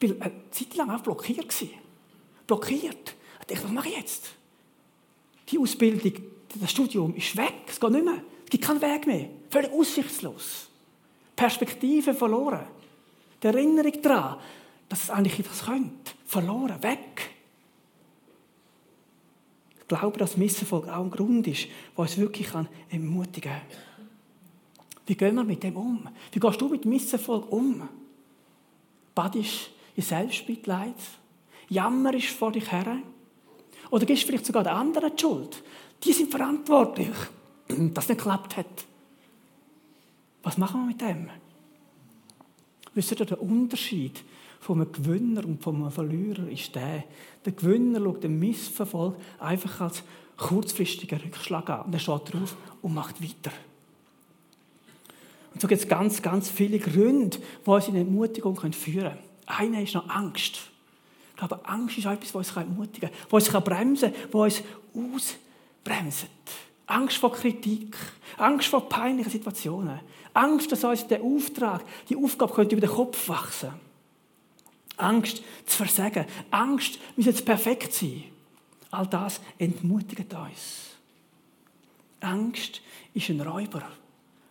Ich 0.00 0.18
war 0.18 0.26
eine 0.26 0.50
Zeit 0.50 0.74
lang 0.74 0.90
auch 0.90 1.00
blockiert. 1.00 1.54
Blockiert. 2.48 3.14
Ich 3.42 3.46
dachte, 3.46 3.64
was 3.66 3.70
mache 3.70 3.88
ich 3.88 3.96
jetzt? 3.98 4.32
Die 5.48 5.60
Ausbildung, 5.60 6.12
das 6.60 6.72
Studium 6.72 7.14
ist 7.14 7.36
weg. 7.36 7.54
Es 7.68 7.78
geht 7.78 7.90
nicht 7.90 8.04
mehr. 8.04 8.24
Gibt 8.52 8.66
keinen 8.66 8.82
Weg 8.82 9.06
mehr. 9.06 9.30
Völlig 9.48 9.72
aussichtslos. 9.72 10.68
Perspektive 11.34 12.12
verloren. 12.12 12.66
Die 13.42 13.46
Erinnerung 13.46 14.02
daran, 14.02 14.38
dass 14.90 15.04
es 15.04 15.10
eigentlich 15.10 15.38
etwas 15.38 15.64
könnte. 15.64 16.12
Verloren. 16.26 16.82
Weg. 16.82 17.30
Ich 19.80 19.88
glaube, 19.88 20.18
dass 20.18 20.36
Misserfolg 20.36 20.86
auch 20.86 21.02
ein 21.02 21.10
Grund 21.10 21.46
ist, 21.46 21.66
der 21.96 21.98
uns 21.98 22.18
wirklich 22.18 22.48
ermutigen 22.90 23.52
kann. 23.52 23.62
Wie 25.06 25.14
gehen 25.14 25.34
wir 25.34 25.44
mit 25.44 25.62
dem 25.62 25.74
um? 25.78 26.06
Wie 26.30 26.38
gehst 26.38 26.60
du 26.60 26.68
mit 26.68 26.84
Misserfolg 26.84 27.50
um? 27.50 27.88
Badest 29.14 29.70
in 29.96 30.02
Selbstmitleid? 30.02 30.96
Jammerst 31.70 32.26
vor 32.26 32.52
dich 32.52 32.70
her? 32.70 32.98
Oder 33.88 34.04
gibst 34.04 34.24
du 34.24 34.26
vielleicht 34.26 34.44
sogar 34.44 34.62
den 34.62 34.74
anderen 34.74 35.16
die 35.16 35.22
Schuld? 35.22 35.62
Die 36.04 36.12
sind 36.12 36.30
verantwortlich, 36.30 37.16
dass 37.94 38.04
es 38.04 38.08
nicht 38.08 38.18
geklappt 38.18 38.56
hat. 38.56 38.86
Was 40.42 40.58
machen 40.58 40.82
wir 40.82 40.86
mit 40.88 41.00
dem? 41.00 41.30
Wisst 42.94 43.10
ihr, 43.12 43.24
der 43.24 43.40
Unterschied 43.40 44.22
von 44.60 44.80
einem 44.80 44.92
Gewinner 44.92 45.44
und 45.44 45.66
einem 45.66 45.90
Verlierer 45.90 46.48
ist 46.48 46.74
der, 46.74 47.04
der 47.44 47.52
Gewinner 47.52 48.00
schaut 48.00 48.22
den 48.22 48.38
Missverfolg 48.38 49.16
einfach 49.38 49.80
als 49.80 50.02
kurzfristigen 50.36 51.20
Rückschlag 51.20 51.68
an. 51.70 51.82
Und 51.82 51.92
er 51.92 51.98
steht 51.98 52.32
drauf 52.32 52.56
und 52.80 52.94
macht 52.94 53.22
weiter. 53.22 53.54
Und 55.52 55.60
so 55.60 55.68
gibt 55.68 55.82
es 55.82 55.88
ganz, 55.88 56.22
ganz 56.22 56.50
viele 56.50 56.78
Gründe, 56.78 57.38
die 57.64 57.70
uns 57.70 57.88
in 57.88 57.96
Entmutigung 57.96 58.56
führen 58.72 58.72
können. 59.02 59.18
Einer 59.46 59.82
ist 59.82 59.94
noch 59.94 60.08
Angst. 60.08 60.60
Ich 61.30 61.36
glaube, 61.36 61.60
Angst 61.66 61.98
ist 61.98 62.06
etwas, 62.06 62.34
was 62.34 62.48
uns 62.48 62.56
ermutigen 62.56 63.10
kann, 63.10 63.18
was 63.30 63.48
uns 63.48 63.64
bremsen 63.64 64.12
kann, 64.12 64.32
was 64.32 64.62
uns 64.94 65.36
ausbremst. 65.84 66.26
Angst 66.86 67.16
vor 67.16 67.32
Kritik, 67.32 67.96
Angst 68.36 68.68
vor 68.68 68.88
peinlichen 68.88 69.30
Situationen, 69.30 70.00
Angst, 70.34 70.72
dass 70.72 70.84
uns 70.84 71.06
der 71.06 71.22
Auftrag, 71.22 71.82
die 72.08 72.16
Aufgabe 72.16 72.54
könnte 72.54 72.76
über 72.76 72.86
den 72.86 72.94
Kopf 72.94 73.28
wachsen. 73.28 73.72
Angst 74.96 75.42
zu 75.66 75.76
versagen, 75.76 76.26
Angst, 76.50 76.98
wir 77.16 77.24
jetzt 77.24 77.44
perfekt 77.44 77.92
sein. 77.92 78.24
All 78.90 79.06
das 79.06 79.40
entmutigt 79.58 80.32
uns. 80.34 80.90
Angst 82.20 82.80
ist 83.14 83.30
ein 83.30 83.40
Räuber. 83.40 83.82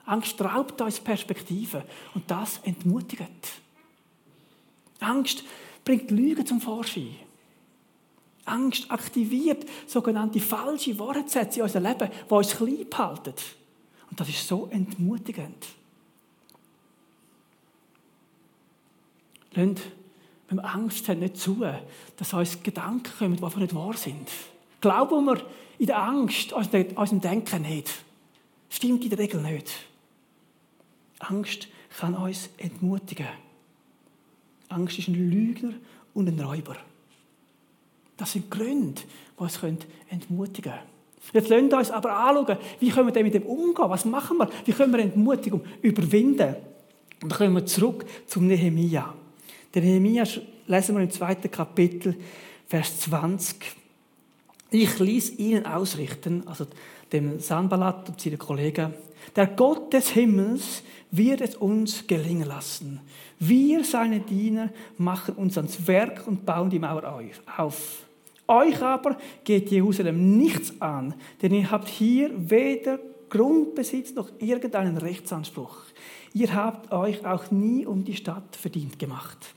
Angst 0.05 0.41
raubt 0.41 0.81
uns 0.81 0.99
Perspektive 0.99 1.85
und 2.13 2.29
das 2.29 2.59
entmutigt. 2.63 3.61
Angst 4.99 5.43
bringt 5.85 6.11
Lügen 6.11 6.45
zum 6.45 6.59
Vorschein. 6.59 7.15
Angst 8.51 8.91
aktiviert 8.91 9.65
sogenannte 9.87 10.39
falsche 10.39 10.97
Wortsätze 10.99 11.59
in 11.59 11.63
unserem 11.63 11.85
Leben, 11.85 12.09
die 12.29 12.33
uns 12.33 12.55
klein 12.55 12.85
halten. 12.93 13.33
Und 14.09 14.19
das 14.19 14.29
ist 14.29 14.47
so 14.47 14.67
entmutigend. 14.71 15.67
Lasst, 19.53 19.81
wenn 20.47 20.57
wir 20.57 20.65
Angst 20.65 21.07
haben, 21.07 21.19
nicht 21.19 21.37
zu, 21.37 21.65
dass 22.17 22.33
uns 22.33 22.61
Gedanken 22.61 23.11
kommen, 23.17 23.37
die 23.37 23.43
einfach 23.43 23.59
nicht 23.59 23.75
wahr 23.75 23.95
sind. 23.95 24.29
Glauben 24.81 25.25
wir 25.25 25.41
in 25.77 25.85
der 25.85 26.01
Angst, 26.01 26.53
unserem 26.53 27.21
Denken 27.21 27.61
nicht. 27.61 27.89
Stimmt 28.69 29.03
in 29.03 29.09
der 29.09 29.19
Regel 29.19 29.41
nicht. 29.41 29.71
Angst 31.19 31.67
kann 31.97 32.15
uns 32.15 32.49
entmutigen. 32.57 33.27
Angst 34.69 34.99
ist 34.99 35.09
ein 35.09 35.15
Lügner 35.15 35.73
und 36.13 36.27
ein 36.27 36.39
Räuber. 36.39 36.77
Das 38.17 38.33
sind 38.33 38.49
Gründe, 38.51 39.01
die 39.37 39.43
uns 39.43 39.59
entmutigen 40.09 40.71
können. 40.71 40.91
Jetzt 41.33 41.49
lasst 41.49 41.73
uns 41.73 41.91
aber 41.91 42.15
anschauen, 42.15 42.57
wie 42.79 42.89
können 42.89 43.13
wir 43.13 43.23
mit 43.23 43.33
dem 43.33 43.43
umgehen? 43.43 43.89
Was 43.89 44.05
machen 44.05 44.37
wir? 44.37 44.49
Wie 44.65 44.73
können 44.73 44.91
wir 44.91 44.99
Entmutigung 44.99 45.61
überwinden? 45.81 46.55
Und 47.21 47.31
dann 47.31 47.37
kommen 47.37 47.53
wir 47.53 47.65
zurück 47.65 48.05
zum 48.25 48.47
Nehemia. 48.47 49.13
Der 49.73 49.81
Nehemia 49.81 50.23
lesen 50.67 50.95
wir 50.95 51.03
im 51.03 51.11
zweiten 51.11 51.49
Kapitel, 51.49 52.15
Vers 52.67 52.99
20. 53.01 53.57
Ich 54.71 54.99
ließ 54.99 55.37
ihnen 55.37 55.65
ausrichten, 55.65 56.43
also 56.47 56.65
dem 57.11 57.39
Sanballat 57.39 58.09
und 58.09 58.21
seinen 58.21 58.37
Kollegen, 58.37 58.93
der 59.35 59.47
Gott 59.47 59.93
des 59.93 60.09
Himmels 60.09 60.83
wird 61.11 61.41
es 61.41 61.55
uns 61.55 62.07
gelingen 62.07 62.47
lassen. 62.47 63.01
Wir, 63.39 63.83
seine 63.83 64.19
Diener, 64.19 64.69
machen 64.97 65.35
uns 65.35 65.57
ans 65.57 65.87
Werk 65.87 66.25
und 66.27 66.45
bauen 66.45 66.69
die 66.69 66.79
Mauer 66.79 67.21
auf. 67.57 68.05
Euch 68.47 68.81
aber 68.81 69.17
geht 69.43 69.71
Jerusalem 69.71 70.37
nichts 70.37 70.79
an, 70.81 71.13
denn 71.41 71.53
ihr 71.53 71.69
habt 71.69 71.87
hier 71.87 72.31
weder 72.35 72.99
Grundbesitz 73.29 74.13
noch 74.13 74.29
irgendeinen 74.39 74.97
Rechtsanspruch. 74.97 75.77
Ihr 76.33 76.53
habt 76.53 76.91
euch 76.91 77.25
auch 77.25 77.49
nie 77.51 77.85
um 77.85 78.03
die 78.03 78.15
Stadt 78.15 78.55
verdient 78.55 78.99
gemacht. 78.99 79.53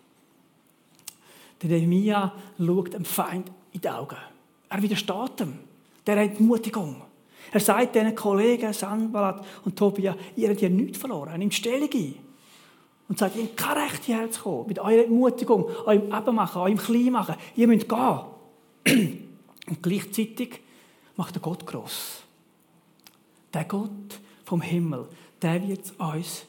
Der 1.62 1.70
Nehemiah 1.70 2.34
schaut 2.58 2.94
dem 2.94 3.04
Feind 3.04 3.50
in 3.72 3.80
die 3.80 3.88
Augen. 3.88 4.16
Er 4.68 4.82
widersteht 4.82 5.40
ihm, 5.40 5.54
der 6.06 6.18
Entmutigung. 6.18 7.02
Er 7.52 7.60
sagt 7.60 7.94
diesen 7.94 8.14
Kollegen, 8.14 8.72
Sanballat 8.72 9.44
und 9.64 9.76
Tobia, 9.76 10.16
ihr 10.36 10.48
habt 10.48 10.60
ja 10.60 10.68
nichts 10.68 10.98
verloren, 10.98 11.30
er 11.30 11.38
nimmt 11.38 11.54
Stellung 11.54 11.90
ein. 11.92 12.14
Und 13.08 13.18
sagt, 13.18 13.36
ihr 13.36 13.44
habt 13.44 13.56
kein 13.56 13.78
Recht 13.78 14.04
hierher 14.04 14.30
zu 14.30 14.42
kommen, 14.42 14.68
mit 14.68 14.78
eurer 14.78 15.04
Entmutigung, 15.04 15.66
eurem 15.84 16.12
Ebenmachen, 16.12 16.62
eurem 16.62 16.78
Kleinmachen. 16.78 17.36
Ihr 17.54 17.68
müsst 17.68 17.88
gehen. 17.88 18.20
Und 19.66 19.82
gleichzeitig 19.82 20.60
macht 21.16 21.34
der 21.34 21.42
Gott 21.42 21.66
groß. 21.66 22.22
Der 23.52 23.64
Gott 23.64 24.20
vom 24.44 24.60
Himmel, 24.62 25.06
der 25.40 25.66
wird 25.66 25.92
uns 25.98 26.44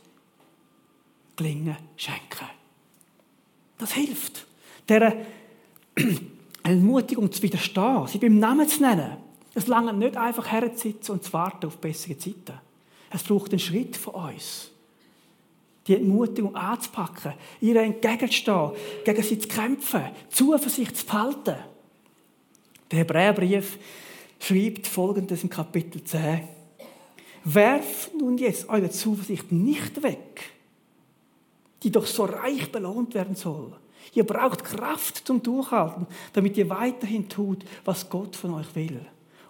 gelingen 1.35 1.77
schenken. 1.97 2.47
Das 3.77 3.93
hilft, 3.93 4.45
dieser 4.87 5.13
Ermutigung 6.63 7.31
zu 7.31 7.41
widerstehen, 7.41 8.07
sie 8.07 8.17
beim 8.17 8.39
Namen 8.39 8.67
zu 8.67 8.81
nennen. 8.81 9.24
Es 9.55 9.67
lange 9.67 9.93
nicht 9.93 10.17
einfach 10.17 10.51
herzusitzen 10.51 11.13
und 11.13 11.23
zu 11.23 11.33
warten 11.33 11.67
auf 11.67 11.77
bessere 11.77 12.17
Zeiten. 12.17 12.59
Es 13.09 13.23
braucht 13.23 13.51
einen 13.51 13.59
Schritt 13.59 13.95
von 13.95 14.15
uns. 14.15 14.69
Die 15.87 15.95
Ermutigung 15.95 16.55
anzupacken, 16.55 17.33
ihr 17.61 17.77
entgegenzustehen, 17.77 18.71
gegen 19.05 19.23
sie 19.23 19.39
zu 19.39 19.47
kämpfen, 19.47 20.09
Zuversicht 20.29 20.97
zu 20.97 21.05
behalten. 21.05 21.55
Der 22.91 22.99
Hebräerbrief 22.99 23.77
schreibt 24.39 24.87
folgendes 24.87 25.43
im 25.43 25.49
Kapitel 25.49 26.03
10. 26.03 26.41
Werft 27.45 28.13
nun 28.13 28.37
jetzt 28.37 28.67
eure 28.67 28.89
Zuversicht 28.89 29.51
nicht 29.51 30.03
weg, 30.03 30.51
die 31.83 31.91
doch 31.91 32.07
so 32.07 32.25
reich 32.25 32.71
belohnt 32.71 33.13
werden 33.13 33.35
soll. 33.35 33.71
Ihr 34.13 34.25
braucht 34.25 34.65
Kraft 34.65 35.25
zum 35.25 35.41
Durchhalten, 35.41 36.07
damit 36.33 36.57
ihr 36.57 36.69
weiterhin 36.69 37.29
tut, 37.29 37.63
was 37.85 38.09
Gott 38.09 38.35
von 38.35 38.55
euch 38.55 38.75
will 38.75 39.05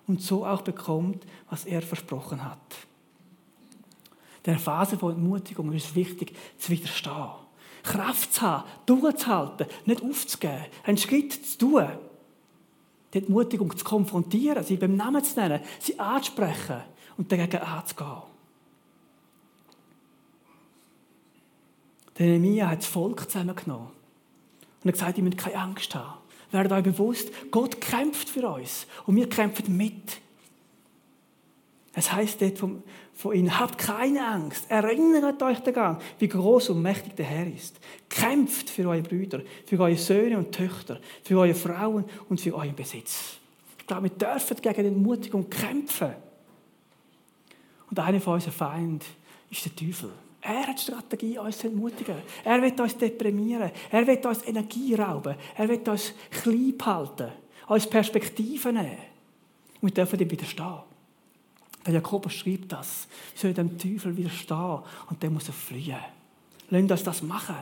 und 0.08 0.22
so 0.22 0.46
auch 0.46 0.62
bekommt, 0.62 1.26
was 1.50 1.66
er 1.66 1.82
versprochen 1.82 2.44
hat. 2.44 2.60
Dieser 4.46 4.60
Phase 4.60 4.98
von 4.98 5.14
Entmutigung 5.14 5.72
ist 5.74 5.86
es 5.86 5.96
wichtig, 5.96 6.36
zu 6.58 6.72
widerstehen. 6.72 7.30
Kraft 7.84 8.34
zu 8.34 8.42
haben, 8.42 8.68
durchzuhalten, 8.86 9.68
nicht 9.86 10.04
aufzugeben, 10.04 10.66
einen 10.84 10.98
Schritt 10.98 11.34
zu 11.34 11.58
tun. 11.58 11.88
Die 13.14 13.20
Entmutigung 13.20 13.76
zu 13.78 13.84
konfrontieren, 13.84 14.64
sie 14.64 14.78
beim 14.78 14.96
Namen 14.96 15.24
zu 15.24 15.40
nennen, 15.40 15.62
sie 15.80 15.98
anzusprechen 16.00 16.82
und 17.18 17.32
dagegen 17.32 17.62
anzugehen. 17.62 18.24
Der 22.18 22.28
Nehemiah 22.28 22.70
hat 22.70 22.80
das 22.80 22.88
Volk 22.88 23.30
zusammengenommen 23.30 23.90
und 24.84 24.88
hat 24.88 24.94
gesagt, 24.94 25.18
ihr 25.18 25.24
müsst 25.24 25.38
keine 25.38 25.58
Angst 25.58 25.94
haben. 25.96 26.20
Werdet 26.52 26.72
euch 26.72 26.84
bewusst, 26.84 27.32
Gott 27.52 27.82
kämpft 27.82 28.30
für 28.30 28.48
uns 28.48 28.88
und 29.06 29.16
wir 29.16 29.28
kämpfen 29.30 29.75
mit. 29.75 30.22
Es 31.94 32.12
heißt 32.12 32.42
dort 32.42 32.58
von, 32.58 32.84
von 33.14 33.34
ihnen, 33.34 33.58
habt 33.58 33.78
keine 33.78 34.28
Angst, 34.28 34.70
erinnert 34.70 35.42
euch 35.42 35.60
daran, 35.60 35.98
wie 36.20 36.28
groß 36.28 36.70
und 36.70 36.82
mächtig 36.82 37.16
der 37.16 37.25
Herr 37.25 37.48
ist. 37.48 37.80
Kämpft 38.10 38.70
für 38.70 38.88
eure 38.90 39.02
Brüder, 39.02 39.42
für 39.66 39.80
eure 39.80 39.96
Söhne 39.96 40.38
und 40.38 40.52
Töchter, 40.52 41.00
für 41.24 41.40
eure 41.40 41.56
Frauen 41.56 42.04
und 42.28 42.42
für 42.42 42.54
euren 42.54 42.75
Besitz. 42.75 43.38
Ich 43.80 43.88
glaube, 43.88 44.04
wir 44.04 44.10
dürfen 44.10 44.58
gegen 44.62 44.82
die 44.82 44.88
Entmutigung 44.88 45.50
kämpfen. 45.50 46.14
Und 47.90 48.00
einer 48.00 48.20
von 48.20 48.34
unseren 48.34 48.52
Feinden 48.52 49.00
ist 49.50 49.64
der 49.64 49.75
Teufel. 49.75 50.12
Er 50.48 50.68
hat 50.68 50.78
die 50.78 50.84
Strategie, 50.84 51.40
uns 51.40 51.58
zu 51.58 51.68
entmutigen. 51.68 52.18
Er 52.44 52.62
will 52.62 52.80
uns 52.80 52.96
deprimieren. 52.98 53.72
Er 53.90 54.06
will 54.06 54.20
uns 54.28 54.46
Energie 54.46 54.94
rauben. 54.94 55.36
Er 55.58 55.68
will 55.68 55.82
uns 55.90 56.14
klein 56.30 56.75
halten. 56.86 57.32
Uns 57.68 57.88
Perspektiven 57.88 58.75
nehmen. 58.75 58.98
Und 59.82 59.90
wir 59.90 59.92
dürfen 59.92 60.20
ihm 60.20 60.30
widerstehen. 60.30 60.84
Der 61.86 61.96
Jakobus 61.96 62.34
schreibt 62.34 62.72
das. 62.72 63.08
Wir 63.34 63.54
sollen 63.54 63.54
dem 63.56 63.78
Teufel 63.78 64.16
widerstehen 64.16 64.80
und 65.10 65.22
der 65.22 65.32
muss 65.32 65.48
er 65.48 65.54
fliehen. 65.54 65.98
Lasst 66.70 66.92
uns 66.92 67.04
das 67.04 67.24
machen. 67.24 67.56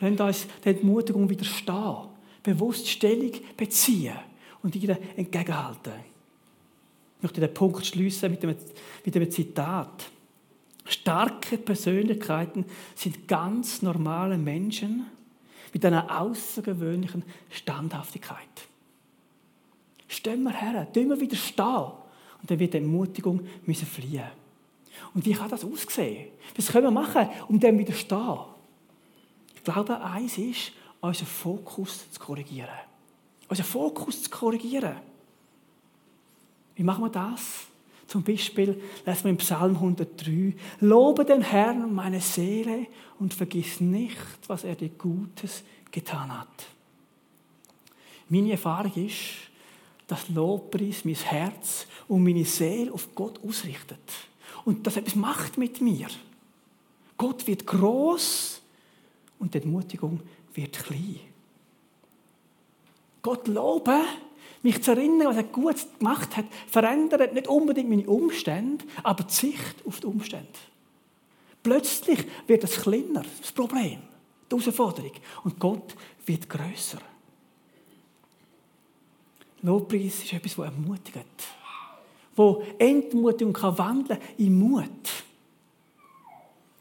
Lasst 0.00 0.20
uns 0.20 0.46
der 0.64 0.74
Entmutigung 0.74 1.30
widerstehen. 1.30 2.08
Bewusst 2.42 2.88
Stellung 2.88 3.32
beziehen 3.56 4.16
und 4.62 4.74
ihr 4.74 4.98
entgegenhalten. 5.16 5.92
Ich 7.18 7.22
möchte 7.22 7.40
den 7.40 7.54
Punkt 7.54 7.86
schließen 7.86 8.30
mit 8.30 8.42
einem, 8.42 8.56
mit 9.04 9.16
einem 9.16 9.30
Zitat. 9.30 10.10
Starke 10.86 11.58
Persönlichkeiten 11.58 12.64
sind 12.94 13.26
ganz 13.26 13.82
normale 13.82 14.38
Menschen 14.38 15.06
mit 15.72 15.84
einer 15.84 16.20
außergewöhnlichen 16.20 17.24
Standhaftigkeit. 17.50 18.38
Stehen 20.08 20.44
wir 20.44 20.52
her, 20.52 20.90
tun 20.92 21.08
wir 21.08 21.20
widerstehen 21.20 21.92
und 22.40 22.50
dann 22.50 22.58
wird 22.58 22.74
die 22.74 22.78
Ermutigung 22.78 23.46
müssen 23.64 23.86
fliehen. 23.86 24.30
Und 25.14 25.26
wie 25.26 25.32
kann 25.32 25.50
das 25.50 25.64
aussehen? 25.64 26.30
Was 26.54 26.68
können 26.68 26.84
wir 26.84 26.90
machen, 26.90 27.28
um 27.48 27.58
dem 27.58 27.78
widerstehen? 27.78 28.38
Ich 29.54 29.64
glaube, 29.64 30.00
eins 30.00 30.38
ist, 30.38 30.72
unseren 31.00 31.26
Fokus 31.26 32.10
zu 32.10 32.20
korrigieren. 32.20 32.68
Unseren 33.48 33.66
Fokus 33.66 34.22
zu 34.22 34.30
korrigieren. 34.30 34.96
Wie 36.76 36.82
machen 36.82 37.04
wir 37.04 37.10
das? 37.10 37.66
Zum 38.06 38.22
Beispiel 38.22 38.80
lesen 39.04 39.24
wir 39.24 39.30
im 39.30 39.36
Psalm 39.38 39.74
103, 39.74 40.54
Lobe 40.80 41.24
den 41.24 41.42
Herrn, 41.42 41.92
meine 41.92 42.20
Seele, 42.20 42.86
und 43.18 43.34
vergiss 43.34 43.80
nicht, 43.80 44.16
was 44.46 44.64
er 44.64 44.74
dir 44.74 44.90
Gutes 44.90 45.62
getan 45.90 46.38
hat. 46.38 46.66
Meine 48.28 48.52
Erfahrung 48.52 48.92
ist, 48.94 49.20
dass 50.06 50.28
Lobpreis 50.28 51.04
mein 51.04 51.14
Herz 51.14 51.86
und 52.06 52.22
meine 52.22 52.44
Seele 52.44 52.92
auf 52.92 53.14
Gott 53.14 53.40
ausrichtet. 53.42 53.98
Und 54.64 54.86
das 54.86 54.96
etwas 54.96 55.14
macht 55.14 55.58
mit 55.58 55.80
mir. 55.80 56.08
Gott 57.16 57.46
wird 57.46 57.66
groß 57.66 58.60
und 59.38 59.54
die 59.54 59.58
Entmutigung 59.58 60.20
wird 60.54 60.78
klein. 60.78 61.20
Gott 63.22 63.48
loben, 63.48 64.04
mich 64.66 64.82
zu 64.82 64.90
erinnern, 64.90 65.28
was 65.28 65.36
er 65.36 65.44
gut 65.44 65.76
gemacht 65.98 66.36
hat, 66.36 66.46
verändert 66.66 67.32
nicht 67.32 67.46
unbedingt 67.46 67.88
meine 67.88 68.06
Umstände, 68.08 68.84
aber 69.04 69.22
die 69.22 69.32
Sicht 69.32 69.86
auf 69.86 70.00
die 70.00 70.06
Umstände. 70.06 70.48
Plötzlich 71.62 72.24
wird 72.48 72.64
es 72.64 72.80
kleiner, 72.80 73.24
das 73.40 73.52
Problem, 73.52 74.00
die 74.50 74.56
Herausforderung. 74.56 75.12
Und 75.44 75.58
Gott 75.60 75.94
wird 76.26 76.48
größer. 76.48 76.98
Lobpreis 79.62 80.24
ist 80.24 80.32
etwas, 80.32 80.56
das 80.56 80.64
ermutigt. 80.64 81.26
Wo 82.34 82.62
Entmutigung 82.78 83.52
kann 83.52 83.78
wandeln 83.78 84.20
in 84.36 84.58
Mut. 84.58 85.24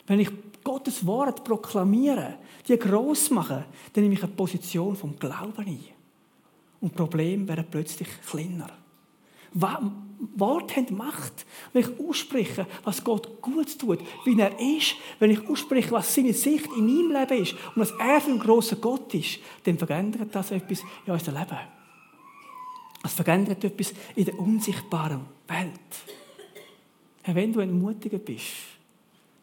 Wenn 0.08 0.20
ich 0.20 0.30
Gottes 0.64 1.06
Wort 1.06 1.44
proklamiere, 1.44 2.40
die 2.68 2.78
gross 2.78 3.30
mache, 3.30 3.66
dann 3.94 4.04
nehme 4.04 4.16
ich 4.16 4.24
eine 4.24 4.34
Position 4.34 4.96
vom 4.96 5.18
Glauben 5.18 5.66
ein. 5.66 5.95
Und 6.86 6.94
Probleme 6.94 7.48
werden 7.48 7.66
plötzlich 7.72 8.08
kleiner. 8.30 8.70
Worte 10.36 10.76
haben 10.76 10.96
Macht. 10.96 11.48
Wenn 11.74 11.82
ich 11.82 12.00
ausspreche, 12.00 12.68
was 12.84 13.04
Gott 13.04 13.42
gut 13.42 13.80
tut, 13.80 14.02
wie 14.24 14.40
er 14.40 14.60
ist, 14.60 14.94
wenn 15.18 15.32
ich 15.32 15.50
ausspreche, 15.50 15.90
was 15.90 16.14
seine 16.14 16.34
Sicht 16.34 16.68
in 16.78 16.86
meinem 16.86 17.12
Leben 17.12 17.42
ist 17.42 17.54
und 17.54 17.78
was 17.78 17.90
er 17.90 18.22
für 18.22 18.30
ein 18.30 18.38
grosser 18.38 18.76
Gott 18.76 19.12
ist, 19.16 19.40
dann 19.64 19.80
verändert 19.80 20.36
das 20.36 20.52
etwas 20.52 20.84
in 21.08 21.14
unserem 21.14 21.40
Leben. 21.40 21.58
Es 23.04 23.14
verändert 23.14 23.64
etwas 23.64 23.92
in 24.16 24.26
der 24.26 24.38
unsichtbaren 24.38 25.22
Welt. 25.48 25.72
Wenn 27.26 27.52
du 27.52 27.62
entmutiger 27.62 28.20
bist, 28.20 28.54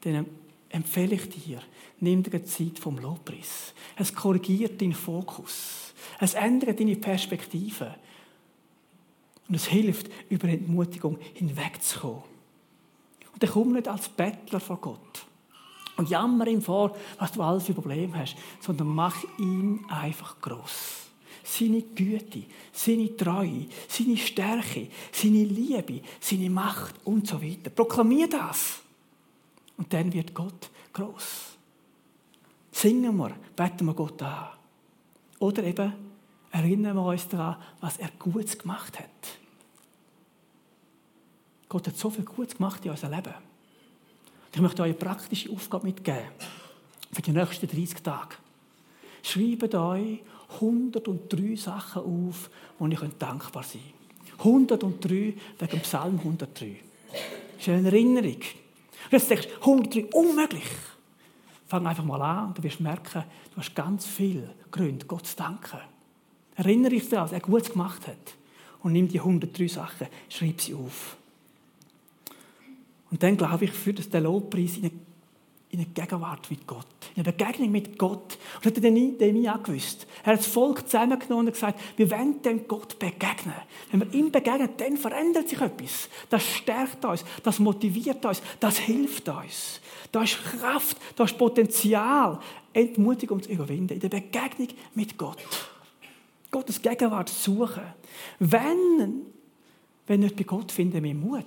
dann 0.02 0.26
empfehle 0.68 1.16
ich 1.16 1.28
dir, 1.28 1.60
nimm 2.02 2.22
dir 2.22 2.44
Zeit 2.44 2.78
vom 2.78 2.98
Lobpreis. 2.98 3.74
Es 3.96 4.14
korrigiert 4.14 4.80
deinen 4.80 4.92
Fokus. 4.92 5.94
Es 6.20 6.34
ändert 6.34 6.78
deine 6.78 6.96
Perspektive. 6.96 7.94
Und 9.48 9.54
es 9.54 9.66
hilft, 9.66 10.10
über 10.28 10.48
Entmutigung 10.48 11.18
hinwegzukommen. 11.34 12.22
Und 13.32 13.42
dann 13.42 13.50
komm 13.50 13.72
nicht 13.72 13.88
als 13.88 14.08
Bettler 14.08 14.60
vor 14.60 14.78
Gott 14.78 15.26
und 15.96 16.08
jammer 16.08 16.46
ihm 16.46 16.62
vor, 16.62 16.96
was 17.18 17.32
du 17.32 17.42
alles 17.42 17.64
für 17.64 17.74
Probleme 17.74 18.18
hast, 18.18 18.36
sondern 18.60 18.88
mach 18.88 19.16
ihn 19.38 19.84
einfach 19.88 20.40
groß 20.40 21.02
seine 21.44 21.82
Güte, 21.82 22.44
seine 22.72 23.16
Treue, 23.16 23.66
seine 23.88 24.16
Stärke, 24.16 24.88
seine 25.10 25.44
Liebe, 25.44 26.00
seine 26.20 26.48
Macht 26.48 26.94
und 27.04 27.26
so 27.26 27.42
weiter. 27.42 27.70
Proklamier 27.70 28.28
das. 28.28 28.80
Und 29.76 29.92
dann 29.92 30.12
wird 30.12 30.34
Gott 30.34 30.70
groß. 30.92 31.56
Singen 32.72 33.16
wir, 33.16 33.36
beten 33.54 33.86
wir 33.86 33.94
Gott 33.94 34.20
an. 34.22 34.48
Oder 35.38 35.62
eben 35.64 35.92
erinnern 36.50 36.96
wir 36.96 37.04
uns 37.04 37.28
daran, 37.28 37.56
was 37.80 37.98
er 37.98 38.10
Gutes 38.18 38.58
gemacht 38.58 38.98
hat. 38.98 39.08
Gott 41.68 41.86
hat 41.86 41.96
so 41.96 42.10
viel 42.10 42.24
Gutes 42.24 42.56
gemacht 42.56 42.84
in 42.84 42.90
unserem 42.90 43.14
Leben. 43.14 43.34
Und 43.34 44.56
ich 44.56 44.60
möchte 44.60 44.82
euch 44.82 44.90
eine 44.90 44.98
praktische 44.98 45.50
Aufgabe 45.50 45.86
mitgeben 45.86 46.28
für 47.12 47.22
die 47.22 47.32
nächsten 47.32 47.66
30 47.66 48.02
Tage. 48.02 48.36
Schreibt 49.22 49.74
euch 49.74 50.20
103 50.60 51.56
Sachen 51.56 52.02
auf, 52.02 52.50
wo 52.78 52.86
ich 52.86 52.98
dankbar 53.18 53.62
sein 53.62 53.80
könnte. 54.38 54.74
103 54.74 55.34
wegen 55.58 55.80
Psalm 55.80 56.18
103. 56.18 56.76
Das 57.10 57.20
ist 57.60 57.68
eine 57.68 57.88
Erinnerung. 57.88 58.36
Und 58.36 59.12
jetzt 59.12 59.30
denkst 59.30 59.48
du, 59.48 59.60
103, 59.60 60.06
unmöglich. 60.12 60.64
Fang 61.72 61.86
einfach 61.86 62.04
mal 62.04 62.20
an 62.20 62.48
und 62.48 62.58
du 62.58 62.62
wirst 62.64 62.80
merken, 62.80 63.24
du 63.50 63.56
hast 63.56 63.74
ganz 63.74 64.04
viele 64.04 64.50
Gründe, 64.70 65.06
Gott 65.06 65.26
zu 65.26 65.36
danken. 65.36 65.78
Erinnere 66.54 66.90
dich 66.90 67.08
daran, 67.08 67.24
was 67.24 67.32
er 67.32 67.40
gut 67.40 67.72
gemacht 67.72 68.06
hat. 68.06 68.34
Und 68.82 68.92
nimm 68.92 69.08
die 69.08 69.18
103 69.18 69.68
Sachen, 69.68 70.06
schreib 70.28 70.60
sie 70.60 70.74
auf. 70.74 71.16
Und 73.10 73.22
dann 73.22 73.38
glaube 73.38 73.64
ich, 73.64 73.70
führt 73.70 74.00
das 74.00 74.10
den 74.10 74.24
Lobpreis 74.24 74.76
in 74.76 74.84
eine 74.84 74.92
in 75.70 75.78
eine 75.78 75.88
Gegenwart 75.88 76.50
mit 76.50 76.66
Gott, 76.66 76.86
in 77.16 77.24
eine 77.24 77.32
Begegnung 77.32 77.70
mit 77.70 77.98
Gott. 77.98 78.36
Und 78.56 78.66
das 78.66 78.76
hat 78.76 78.84
er 78.84 78.90
nie 78.90 79.16
gewusst. 79.16 80.06
Er 80.22 80.34
hat 80.34 80.40
das 80.40 80.46
Volk 80.46 80.86
zusammengenommen 80.86 81.46
und 81.46 81.54
gesagt, 81.54 81.80
wir 81.96 82.10
wollen 82.10 82.42
dem 82.42 82.68
Gott 82.68 82.98
begegnen. 82.98 83.54
Wenn 83.90 84.00
wir 84.00 84.12
ihm 84.12 84.30
begegnen, 84.30 84.68
dann 84.76 84.98
verändert 84.98 85.48
sich 85.48 85.58
etwas. 85.58 86.10
Das 86.28 86.44
stärkt 86.44 87.02
uns, 87.06 87.24
das 87.42 87.58
motiviert 87.58 88.22
uns, 88.26 88.42
das 88.60 88.76
hilft 88.80 89.30
uns. 89.30 89.80
Da 90.12 90.22
ist 90.22 90.44
Kraft, 90.44 90.98
da 91.16 91.24
ist 91.24 91.38
Potenzial, 91.38 92.38
Entmutigung 92.72 93.42
zu 93.42 93.50
überwinden, 93.50 93.94
in 93.94 94.00
der 94.00 94.10
Begegnung 94.10 94.68
mit 94.94 95.16
Gott. 95.16 95.38
Gottes 96.50 96.80
Gegenwart 96.80 97.30
suchen. 97.30 97.82
Wenn, 98.38 99.22
wenn 100.06 100.20
nicht 100.20 100.36
bei 100.36 100.44
Gott 100.44 100.70
finden 100.70 101.02
wir 101.02 101.14
Mut. 101.14 101.46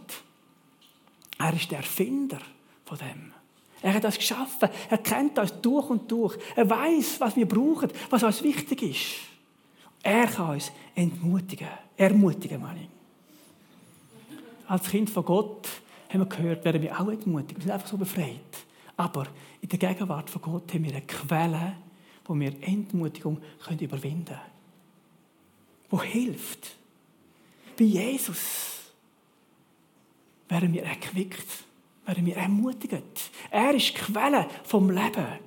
Er 1.37 1.53
ist 1.53 1.69
der 1.69 1.79
Erfinder 1.79 2.39
von 2.85 2.97
dem. 2.97 3.31
Er 3.81 3.93
hat 3.93 4.03
das 4.03 4.17
geschaffen. 4.17 4.69
Er 4.89 4.97
kennt 4.97 5.37
uns 5.37 5.53
durch 5.61 5.89
und 5.91 6.11
durch. 6.11 6.35
Er 6.55 6.67
weiß, 6.67 7.19
was 7.19 7.35
wir 7.35 7.47
brauchen, 7.47 7.91
was 8.09 8.23
uns 8.23 8.41
wichtig 8.41 8.81
ist. 8.81 9.35
Er 10.01 10.27
kann 10.27 10.55
uns 10.55 10.71
entmutigen. 10.95 11.67
Ermutigen, 11.95 12.61
meine 12.61 12.81
ich. 12.81 12.89
Als 14.67 14.89
Kind 14.89 15.09
von 15.09 15.23
Gott 15.23 15.67
haben 16.15 16.29
wir 16.29 16.35
gehört, 16.37 16.65
werden 16.65 16.81
wir 16.81 16.99
auch 16.99 17.07
entmutigt. 17.09 17.57
Wir 17.57 17.63
sind 17.63 17.71
einfach 17.71 17.87
so 17.87 17.97
befreit. 17.97 18.39
Aber 18.97 19.27
in 19.61 19.69
der 19.69 19.79
Gegenwart 19.79 20.29
von 20.29 20.41
Gott 20.41 20.73
haben 20.73 20.83
wir 20.83 20.91
eine 20.91 21.01
Quelle, 21.01 21.75
wo 22.25 22.35
wir 22.35 22.53
Entmutigung 22.61 23.41
können 23.63 23.79
überwinden 23.79 24.25
können. 24.25 24.39
Wo 25.89 26.01
hilft. 26.01 26.75
Bei 27.77 27.83
Jesus 27.83 28.91
werden 30.47 30.73
wir 30.73 30.83
erquickt, 30.83 31.65
werden 32.05 32.25
wir 32.25 32.37
ermutigt. 32.37 33.31
Er 33.51 33.73
ist 33.73 33.89
die 33.89 33.93
Quelle 33.93 34.47
vom 34.63 34.89
Leben. 34.89 35.39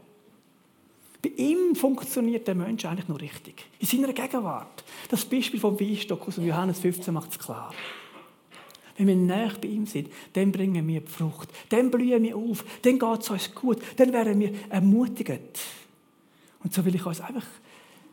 Bei 1.22 1.30
ihm 1.30 1.74
funktioniert 1.74 2.46
der 2.46 2.54
Mensch 2.54 2.84
eigentlich 2.84 3.08
nur 3.08 3.20
richtig. 3.20 3.66
In 3.80 3.86
seiner 3.86 4.12
Gegenwart. 4.12 4.84
Das 5.08 5.24
Beispiel 5.24 5.58
vom 5.58 5.78
Weinstock 5.80 6.28
aus 6.28 6.36
Johannes 6.36 6.78
15 6.78 7.12
macht 7.12 7.32
es 7.32 7.38
klar. 7.38 7.74
Wenn 8.98 9.06
wir 9.06 9.16
näher 9.16 9.52
bei 9.60 9.68
ihm 9.68 9.86
sind, 9.86 10.10
dann 10.32 10.50
bringen 10.50 10.86
wir 10.86 11.00
die 11.00 11.06
Frucht. 11.06 11.48
Dann 11.68 11.90
blühen 11.90 12.22
wir 12.22 12.36
auf. 12.36 12.64
Dann 12.82 12.98
geht 12.98 13.20
es 13.20 13.30
uns 13.30 13.54
gut. 13.54 13.78
Dann 13.96 14.12
werden 14.12 14.40
wir 14.40 14.52
ermutigt. 14.68 15.60
Und 16.62 16.74
so 16.74 16.84
will 16.84 16.94
ich 16.94 17.06
uns 17.06 17.20
einfach 17.20 17.46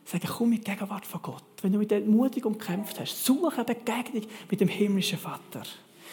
sagen, 0.04 0.28
komm 0.28 0.50
mit 0.50 0.64
Gegenwart 0.64 1.04
von 1.04 1.20
Gott. 1.20 1.42
Wenn 1.60 1.72
du 1.72 1.78
mit 1.80 1.90
der 1.90 2.02
Ermutigung 2.02 2.56
gekämpft 2.56 3.00
hast, 3.00 3.24
suche 3.24 3.56
eine 3.56 3.64
Begegnung 3.64 4.22
mit 4.48 4.60
dem 4.60 4.68
himmlischen 4.68 5.18
Vater. 5.18 5.64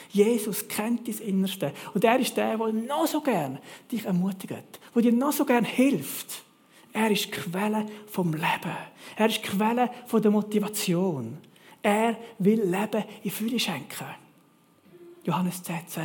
Jesus 0.09 0.67
kennt 0.67 1.07
dein 1.07 1.19
Innerste. 1.19 1.71
Und 1.93 2.03
er 2.03 2.19
ist 2.19 2.35
der, 2.35 2.57
der 2.57 2.73
noch 2.73 3.05
so 3.05 3.21
gern 3.21 3.59
dich 3.91 4.05
ermutigt, 4.05 4.79
der 4.95 5.01
dir 5.01 5.11
noch 5.11 5.33
so 5.33 5.45
gern 5.45 5.65
hilft. 5.65 6.43
Er 6.91 7.11
ist 7.11 7.25
die 7.25 7.31
Quelle 7.31 7.85
vom 8.07 8.33
Leben. 8.33 8.77
Er 9.15 9.27
ist 9.27 9.37
die 9.37 9.49
Quelle 9.49 9.91
von 10.07 10.21
der 10.21 10.31
Motivation. 10.31 11.37
Er 11.83 12.17
will 12.39 12.63
Leben 12.63 13.03
in 13.23 13.31
Fülle 13.31 13.59
schenken. 13.59 14.22
Johannes 15.23 15.63
10, 15.63 15.87
10. 15.87 16.03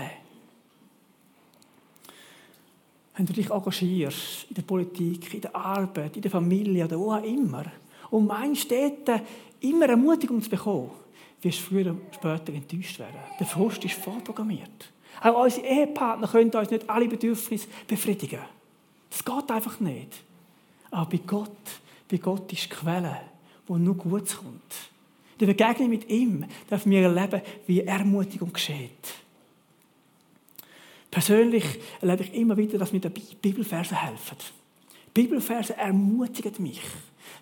Wenn 3.16 3.26
du 3.26 3.32
dich 3.32 3.50
engagierst 3.50 4.46
in 4.48 4.54
der 4.54 4.62
Politik, 4.62 5.34
in 5.34 5.40
der 5.40 5.56
Arbeit, 5.56 6.14
in 6.14 6.22
der 6.22 6.30
Familie 6.30 6.84
oder 6.84 6.98
wo 6.98 7.12
auch 7.12 7.22
immer 7.24 7.64
und 8.10 8.26
meinst, 8.26 8.70
dort 8.70 9.22
immer 9.60 9.88
Ermutigung 9.88 10.40
zu 10.40 10.48
bekommen, 10.48 10.90
wirst 11.42 11.58
du 11.58 11.62
früher 11.64 11.90
oder 11.90 11.96
später 12.12 12.52
enttäuscht 12.52 12.98
werden. 13.00 13.18
Der 13.38 13.46
Frust 13.46 13.84
ist 13.84 13.94
vorprogrammiert. 13.94 14.92
Auch 15.20 15.42
unsere 15.42 15.66
Ehepartner 15.66 16.28
können 16.28 16.50
uns 16.50 16.70
nicht 16.70 16.88
alle 16.88 17.08
Bedürfnisse 17.08 17.66
befriedigen. 17.88 18.40
Das 19.10 19.24
geht 19.24 19.50
einfach 19.50 19.80
nicht. 19.80 20.22
Aber 20.90 21.10
bei 21.10 21.20
Gott, 21.26 21.50
bei 22.08 22.18
Gott 22.18 22.52
ist 22.52 22.66
die 22.66 22.68
Quelle, 22.68 23.20
wo 23.66 23.76
nur 23.76 23.96
Gutes 23.96 24.36
kommt. 24.36 24.90
In 25.38 25.46
der 25.46 25.54
Begegnung 25.54 25.90
mit 25.90 26.10
ihm 26.10 26.44
dürfen 26.68 26.90
wir 26.90 27.02
erleben, 27.02 27.42
wie 27.66 27.80
Ermutigung 27.80 28.52
geschieht. 28.52 28.90
Persönlich 31.10 31.64
erlebe 32.00 32.24
ich 32.24 32.34
immer 32.34 32.56
wieder, 32.56 32.76
dass 32.78 32.92
mir 32.92 33.00
die 33.00 33.36
Bibelverse 33.40 33.94
helfen. 33.94 34.36
Bibelverse 35.14 35.76
ermutigen 35.76 36.54
mich. 36.58 36.82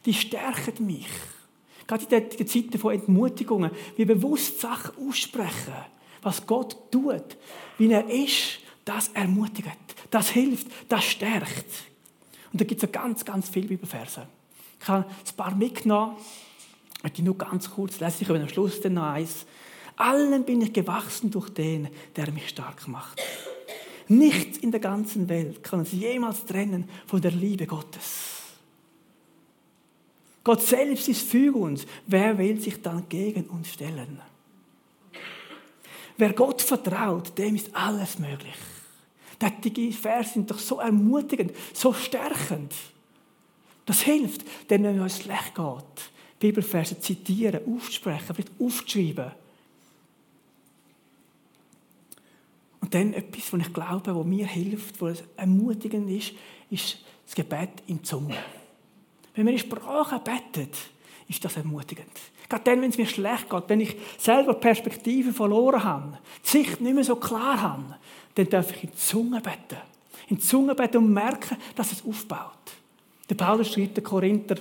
Die 0.04 0.14
stärken 0.14 0.86
mich. 0.86 1.08
Gerade 1.86 2.04
in 2.04 2.28
den 2.36 2.46
Zeiten 2.46 2.78
von 2.78 2.94
Entmutigungen, 2.94 3.70
wie 3.96 4.04
bewusst 4.04 4.60
Sachen 4.60 5.08
aussprechen, 5.08 5.74
was 6.22 6.46
Gott 6.46 6.76
tut, 6.90 7.36
wie 7.78 7.90
er 7.90 8.08
ist, 8.08 8.58
das 8.84 9.08
ermutigt, 9.08 9.76
das 10.10 10.30
hilft, 10.30 10.66
das 10.88 11.04
stärkt. 11.04 11.84
Und 12.52 12.60
da 12.60 12.64
gibt 12.64 12.82
es 12.82 12.92
ganz, 12.92 13.24
ganz 13.24 13.48
viele 13.48 13.68
Bibelverse. 13.68 14.26
Ich 14.80 14.88
habe 14.88 15.04
ein 15.04 15.36
paar 15.36 15.54
mitgenommen, 15.54 16.16
ich 17.06 17.12
möchte 17.12 17.22
nur 17.22 17.38
ganz 17.38 17.70
kurz 17.70 18.00
lesen, 18.00 18.16
ich 18.20 18.28
habe 18.28 18.40
am 18.40 18.48
Schluss 18.48 18.80
dann 18.80 18.94
noch 18.94 19.04
eins. 19.04 19.46
Allen 19.94 20.44
bin 20.44 20.60
ich 20.60 20.72
gewachsen 20.72 21.30
durch 21.30 21.48
den, 21.50 21.88
der 22.16 22.32
mich 22.32 22.48
stark 22.48 22.88
macht. 22.88 23.22
Nichts 24.08 24.58
in 24.58 24.72
der 24.72 24.80
ganzen 24.80 25.28
Welt 25.28 25.62
kann 25.62 25.80
uns 25.80 25.92
jemals 25.92 26.44
trennen 26.44 26.88
von 27.06 27.20
der 27.20 27.30
Liebe 27.30 27.66
Gottes. 27.66 28.42
Gott 30.42 30.62
selbst 30.62 31.08
ist 31.08 31.22
für 31.22 31.54
uns. 31.56 31.86
Wer 32.08 32.36
will 32.38 32.60
sich 32.60 32.82
dann 32.82 33.08
gegen 33.08 33.44
uns 33.44 33.72
stellen? 33.72 34.20
Wer 36.16 36.32
Gott 36.32 36.60
vertraut, 36.60 37.38
dem 37.38 37.54
ist 37.54 37.70
alles 37.72 38.18
möglich. 38.18 38.56
Die 39.62 39.92
Verse 39.92 40.32
sind 40.32 40.50
doch 40.50 40.58
so 40.58 40.80
ermutigend, 40.80 41.52
so 41.72 41.92
stärkend. 41.92 42.74
Das 43.84 44.00
hilft, 44.00 44.42
denn 44.70 44.82
wenn 44.82 44.96
es 44.96 45.02
uns 45.02 45.22
schlecht 45.22 45.54
geht, 45.54 46.10
Bibelverse 46.38 47.00
zitieren, 47.00 47.60
aufzusprechen, 47.66 48.34
vielleicht 48.34 48.60
aufzuschreiben. 48.60 49.32
Und 52.80 52.94
dann 52.94 53.14
etwas, 53.14 53.52
was 53.52 53.60
ich 53.60 53.72
glaube, 53.72 54.14
was 54.14 54.26
mir 54.26 54.46
hilft, 54.46 55.00
was 55.00 55.24
ermutigend 55.36 56.10
ist, 56.10 56.34
ist 56.70 56.98
das 57.24 57.34
Gebet 57.34 57.82
in 57.86 58.04
Zunge. 58.04 58.36
Wenn 59.34 59.44
man 59.44 59.54
in 59.54 59.60
Sprache 59.60 60.20
betet, 60.20 60.76
ist 61.28 61.44
das 61.44 61.56
ermutigend. 61.56 62.12
Gerade 62.48 62.64
dann, 62.64 62.82
wenn 62.82 62.90
es 62.90 62.98
mir 62.98 63.06
schlecht 63.06 63.50
geht, 63.50 63.64
wenn 63.66 63.80
ich 63.80 63.96
selber 64.18 64.54
Perspektive 64.54 65.32
verloren 65.32 65.82
habe, 65.82 66.18
die 66.44 66.48
Sicht 66.48 66.80
nicht 66.80 66.94
mehr 66.94 67.02
so 67.02 67.16
klar 67.16 67.60
habe, 67.60 67.96
dann 68.36 68.48
darf 68.48 68.70
ich 68.70 68.84
in 68.84 68.90
die 68.90 68.96
Zunge 68.96 69.40
beten. 69.40 69.80
In 70.28 70.36
die 70.36 70.42
Zunge 70.42 70.74
beten 70.74 70.98
und 70.98 71.12
merken, 71.12 71.56
dass 71.74 71.92
es 71.92 72.04
aufbaut. 72.04 72.52
Der 73.28 73.34
Paulus 73.34 73.72
schreibt 73.72 73.96
den 73.96 74.04
Korinther 74.04 74.56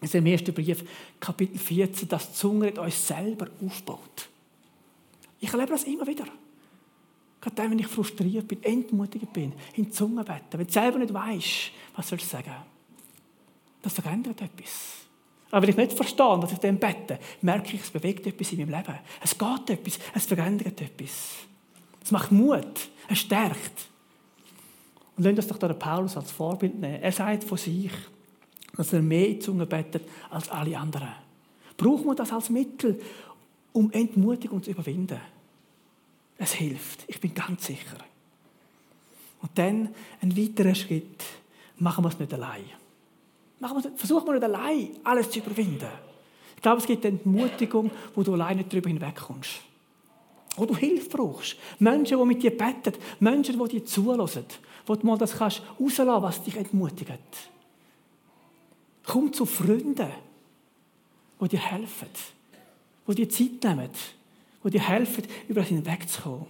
in 0.00 0.08
seinem 0.08 0.26
ersten 0.26 0.54
Brief, 0.54 0.84
Kapitel 1.18 1.58
14, 1.58 2.08
dass 2.08 2.30
die 2.30 2.34
Zunge 2.34 2.72
uns 2.80 3.06
selber 3.06 3.48
aufbaut. 3.64 4.28
Ich 5.40 5.52
erlebe 5.52 5.72
das 5.72 5.84
immer 5.84 6.06
wieder. 6.06 6.24
Gerade 7.40 7.56
dann, 7.56 7.70
wenn 7.70 7.78
ich 7.78 7.86
frustriert 7.86 8.46
bin, 8.46 8.62
entmutigt 8.62 9.32
bin, 9.32 9.52
in 9.74 9.84
die 9.84 9.90
Zunge 9.90 10.22
beten. 10.24 10.52
Wenn 10.52 10.66
du 10.66 10.72
selber 10.72 10.98
nicht 10.98 11.12
weißt, 11.12 11.72
was 11.96 12.08
soll 12.08 12.18
ich 12.18 12.26
sagen? 12.26 12.54
Das 13.82 13.94
verändert 13.94 14.40
etwas. 14.42 14.96
Aber 15.50 15.62
wenn 15.62 15.70
ich 15.70 15.76
nicht 15.76 15.92
verstehe, 15.94 16.42
was 16.42 16.52
ich 16.52 16.58
dem 16.58 16.78
bete, 16.78 17.18
merke 17.40 17.74
ich, 17.74 17.82
es 17.82 17.90
bewegt 17.90 18.26
etwas 18.26 18.52
in 18.52 18.58
meinem 18.58 18.76
Leben. 18.76 18.98
Es 19.22 19.36
geht 19.36 19.70
etwas, 19.70 19.98
es 20.14 20.26
verändert 20.26 20.80
etwas. 20.80 21.30
Es 22.02 22.10
macht 22.10 22.30
Mut, 22.30 22.88
es 23.08 23.18
stärkt. 23.18 23.88
Und 25.16 25.24
lassen 25.24 25.36
das 25.36 25.58
doch 25.58 25.78
Paulus 25.78 26.16
als 26.16 26.30
Vorbild 26.30 26.78
nehmen. 26.78 27.02
Er 27.02 27.12
sagt 27.12 27.44
von 27.44 27.58
sich, 27.58 27.90
dass 28.76 28.92
er 28.92 29.02
mehr 29.02 29.28
in 29.28 29.40
Zunge 29.40 29.66
betet 29.66 30.02
als 30.30 30.48
alle 30.48 30.78
anderen. 30.78 31.12
Brauchen 31.76 32.06
wir 32.06 32.14
das 32.14 32.32
als 32.32 32.50
Mittel, 32.50 33.00
um 33.72 33.90
Entmutigung 33.92 34.62
zu 34.62 34.70
überwinden? 34.70 35.20
Es 36.38 36.52
hilft, 36.52 37.04
ich 37.06 37.20
bin 37.20 37.34
ganz 37.34 37.66
sicher. 37.66 37.98
Und 39.42 39.50
dann 39.56 39.88
ein 40.20 40.36
weiterer 40.36 40.74
Schritt, 40.74 41.22
machen 41.78 42.04
wir 42.04 42.08
es 42.08 42.18
nicht 42.18 42.32
allein. 42.32 42.64
Versuchen 43.96 44.26
wir 44.26 44.34
nicht 44.34 44.44
allein, 44.44 44.88
alles 45.04 45.30
zu 45.30 45.38
überwinden. 45.40 45.88
Ich 46.56 46.62
glaube, 46.62 46.78
es 46.78 46.86
gibt 46.86 47.04
Entmutigung, 47.04 47.90
wo 48.14 48.22
du 48.22 48.34
alleine 48.34 48.64
darüber 48.64 48.88
hinwegkommst. 48.88 49.60
Wo 50.56 50.66
du 50.66 50.76
Hilfe 50.76 51.08
brauchst. 51.08 51.56
Menschen, 51.78 52.18
die 52.18 52.24
mit 52.26 52.42
dir 52.42 52.56
beten. 52.56 52.92
Menschen, 53.18 53.58
die 53.58 53.68
dir 53.68 53.84
zulassen. 53.84 54.44
Wo 54.84 54.94
du 54.94 55.06
mal 55.06 55.16
das 55.16 55.38
kannst 55.38 55.62
rauslassen, 55.80 56.22
was 56.22 56.42
dich 56.42 56.56
entmutigt. 56.56 57.10
Komm 59.10 59.32
zu 59.32 59.44
Freunden, 59.44 60.06
die 61.40 61.48
dir 61.48 61.58
helfen. 61.58 62.06
Die 63.08 63.14
dir 63.16 63.28
Zeit 63.28 63.64
nehmen. 63.64 63.90
Die 64.62 64.70
dir 64.70 64.88
helfen, 64.88 65.24
über 65.48 65.62
das 65.62 65.68
hinwegzukommen. 65.70 66.46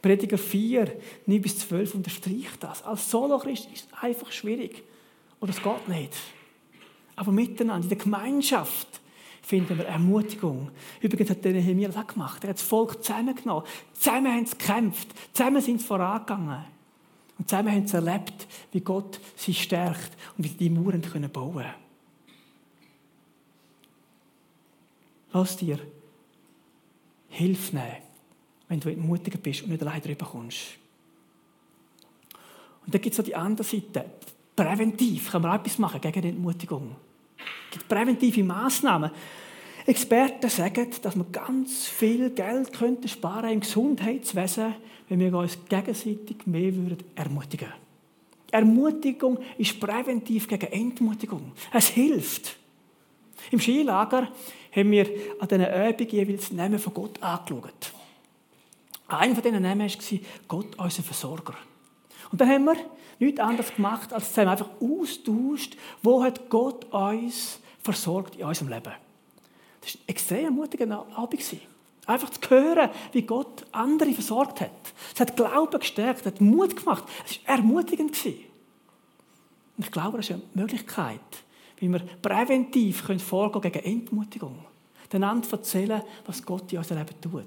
Prediger 0.00 0.38
4, 0.38 0.90
9 1.26 1.42
bis 1.42 1.58
12 1.58 1.96
unterstreicht 1.96 2.56
das. 2.60 2.82
Als 2.82 3.10
Solo-Christ 3.10 3.68
ist 3.74 3.88
es 3.92 4.02
einfach 4.02 4.32
schwierig. 4.32 4.82
Oder 5.38 5.50
es 5.50 5.62
geht 5.62 5.88
nicht. 5.88 6.14
Aber 7.14 7.30
miteinander, 7.30 7.82
in 7.82 7.88
der 7.90 7.98
Gemeinschaft, 7.98 8.88
finden 9.42 9.76
wir 9.76 9.84
Ermutigung. 9.84 10.70
Übrigens 11.02 11.28
hat 11.28 11.44
der 11.44 11.52
Nehemiah 11.52 11.88
das 11.88 11.98
auch 11.98 12.06
gemacht. 12.06 12.42
Er 12.42 12.50
hat 12.50 12.56
das 12.56 12.62
Volk 12.62 13.04
zusammengenommen. 13.04 13.66
Zusammen 13.92 14.32
haben 14.32 14.46
sie 14.46 14.56
gekämpft. 14.56 15.08
Zusammen 15.34 15.60
sind 15.60 15.82
sie 15.82 15.86
vorangegangen. 15.86 16.64
Und 17.38 17.50
zusammen 17.50 17.70
haben 17.70 17.86
sie 17.86 17.96
erlebt, 17.96 18.46
wie 18.70 18.80
Gott 18.80 19.20
sie 19.36 19.52
stärkt 19.52 20.16
und 20.38 20.44
wie 20.44 20.48
sie 20.48 20.56
die 20.56 20.70
Mauern 20.70 21.02
bauen 21.30 21.52
können. 21.52 21.81
Lass 25.32 25.56
dir 25.56 25.78
Hilfe 27.28 27.76
nehmen, 27.76 27.96
wenn 28.68 28.80
du 28.80 28.90
entmutigt 28.90 29.42
bist 29.42 29.62
und 29.62 29.70
nicht 29.70 29.82
allein 29.82 30.02
drüber 30.02 30.26
kommst. 30.26 30.78
Und 32.84 32.94
dann 32.94 33.00
gibt 33.00 33.12
es 33.12 33.16
so 33.16 33.22
die 33.22 33.34
andere 33.34 33.66
Seite. 33.66 34.04
Präventiv 34.54 35.30
kann 35.30 35.42
man 35.42 35.58
etwas 35.58 35.78
machen 35.78 36.00
gegen 36.00 36.24
Entmutigung. 36.24 36.96
Es 37.70 37.78
gibt 37.78 37.88
präventive 37.88 38.44
Massnahmen. 38.44 39.10
Experten 39.86 40.48
sagen, 40.48 40.88
dass 41.02 41.16
man 41.16 41.32
ganz 41.32 41.86
viel 41.86 42.30
Geld 42.30 42.72
könnte 42.72 43.08
sparen 43.08 43.50
im 43.50 43.60
Gesundheitswesen, 43.60 44.74
wenn 45.08 45.20
wir 45.20 45.34
uns 45.34 45.58
gegenseitig 45.68 46.46
mehr 46.46 46.74
würden 46.74 46.98
ermutigen. 47.14 47.72
Ermutigung 48.50 49.38
ist 49.56 49.80
präventiv 49.80 50.46
gegen 50.46 50.66
Entmutigung. 50.66 51.52
Es 51.72 51.88
hilft. 51.88 52.56
Im 53.50 53.60
Skilager 53.60 54.28
haben 54.74 54.90
wir 54.90 55.06
an 55.38 55.48
diesen 55.48 55.66
Übungen 55.66 56.10
jeweils 56.10 56.48
das 56.48 56.52
Namen 56.52 56.78
von 56.78 56.94
Gott 56.94 57.22
angeschaut. 57.22 57.92
Einer 59.08 59.34
von 59.34 59.42
diesen 59.42 59.62
Namen 59.62 59.80
war 59.88 60.18
Gott, 60.48 60.78
unser 60.78 61.02
Versorger. 61.02 61.54
Und 62.30 62.40
dann 62.40 62.48
haben 62.48 62.64
wir 62.64 62.76
nichts 63.18 63.40
anderes 63.40 63.74
gemacht, 63.74 64.12
als 64.12 64.28
zusammen 64.28 64.48
einfach 64.48 64.70
austauscht, 64.80 65.76
wo 66.02 66.24
hat 66.24 66.48
Gott 66.48 66.86
uns 66.92 67.60
versorgt 67.82 68.36
in 68.36 68.46
unserem 68.46 68.68
Leben. 68.68 68.92
Das 69.80 69.94
war 69.94 70.00
ein 70.00 70.08
extrem 70.08 70.44
ermutigender 70.46 71.06
Abend. 71.14 71.42
Einfach 72.06 72.30
zu 72.30 72.50
hören, 72.50 72.90
wie 73.12 73.22
Gott 73.22 73.64
andere 73.70 74.12
versorgt 74.12 74.60
hat. 74.60 74.70
Es 75.14 75.20
hat 75.20 75.36
Glauben 75.36 75.78
gestärkt, 75.78 76.26
hat 76.26 76.40
Mut 76.40 76.76
gemacht. 76.76 77.04
Es 77.24 77.38
war 77.46 77.56
ermutigend. 77.56 78.16
Und 78.26 79.86
ich 79.86 79.90
glaube, 79.90 80.16
das 80.16 80.30
ist 80.30 80.32
eine 80.32 80.42
Möglichkeit, 80.54 81.20
wie 81.82 81.88
wir 81.88 81.98
präventiv 81.98 83.02
vorgehen 83.18 83.60
gegen 83.60 83.84
Entmutigung. 83.84 84.64
Den 85.12 85.24
anderen 85.24 85.50
erzählen, 85.50 86.00
was 86.24 86.46
Gott 86.46 86.72
in 86.72 86.78
unserem 86.78 86.98
Leben 86.98 87.20
tut. 87.20 87.44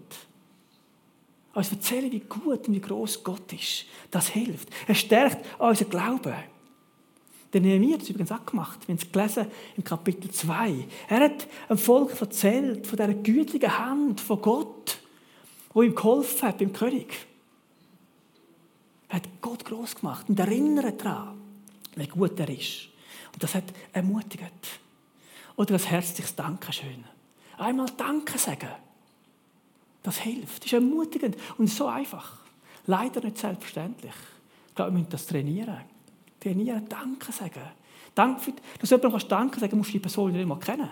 Uns 1.53 1.71
erzählen, 1.71 2.11
wie 2.11 2.19
gut 2.19 2.67
und 2.67 2.75
wie 2.75 2.81
groß 2.81 3.23
Gott 3.23 3.53
ist. 3.53 3.85
Das 4.11 4.27
hilft. 4.27 4.67
Es 4.87 4.99
stärkt 4.99 5.45
unseren 5.57 5.89
Glauben. 5.89 6.35
Der 7.53 7.61
Nehemiah 7.61 7.93
hat 7.93 8.01
es 8.01 8.09
übrigens 8.09 8.33
auch 8.33 8.45
gemacht. 8.45 8.85
Wir 8.85 8.93
haben 8.93 9.01
es 9.01 9.09
gelesen 9.09 9.47
im 9.77 9.85
Kapitel 9.85 10.29
2. 10.29 10.85
Er 11.07 11.19
hat 11.21 11.47
dem 11.69 11.77
Volk 11.77 12.19
erzählt 12.19 12.85
von 12.85 12.97
dieser 12.97 13.13
gütigen 13.13 13.77
Hand 13.77 14.19
von 14.19 14.41
Gott, 14.41 14.99
wo 15.73 15.81
ihm 15.81 15.95
geholfen 15.95 16.49
hat 16.49 16.57
beim 16.57 16.73
König. 16.73 17.25
Er 19.07 19.15
hat 19.15 19.29
Gott 19.39 19.63
groß 19.63 19.95
gemacht 19.95 20.27
und 20.27 20.37
erinnert 20.37 21.05
daran, 21.05 21.39
wie 21.95 22.07
gut 22.07 22.37
er 22.37 22.49
ist. 22.49 22.89
Und 23.35 23.43
das 23.43 23.53
hat 23.53 23.65
ermutigt. 23.91 24.79
Oder 25.57 25.73
das 25.73 25.87
herzliches 25.87 26.35
Dankeschön. 26.35 27.03
Einmal 27.57 27.87
Danke 27.97 28.37
sagen. 28.37 28.69
Das 30.03 30.19
hilft, 30.19 30.59
das 30.59 30.67
ist 30.67 30.73
ermutigend 30.73 31.35
und 31.57 31.67
so 31.67 31.87
einfach. 31.87 32.37
Leider 32.85 33.21
nicht 33.21 33.37
selbstverständlich. 33.37 34.13
Ich 34.69 34.75
glaube, 34.75 34.91
wir 34.91 34.99
müssen 34.99 35.09
das 35.09 35.25
trainieren. 35.27 35.81
Trainieren, 36.39 36.87
Danke 36.87 37.33
sagen. 37.33 37.61
Dank 38.13 38.39
für, 38.39 38.53
dass 38.79 38.89
du 38.89 38.95
jemandem 38.95 39.27
Danke 39.27 39.59
sagen 39.59 39.77
musst 39.77 39.89
du 39.89 39.93
die 39.93 39.99
Person 39.99 40.31
nicht 40.31 40.47
mal 40.47 40.57
kennen. 40.59 40.89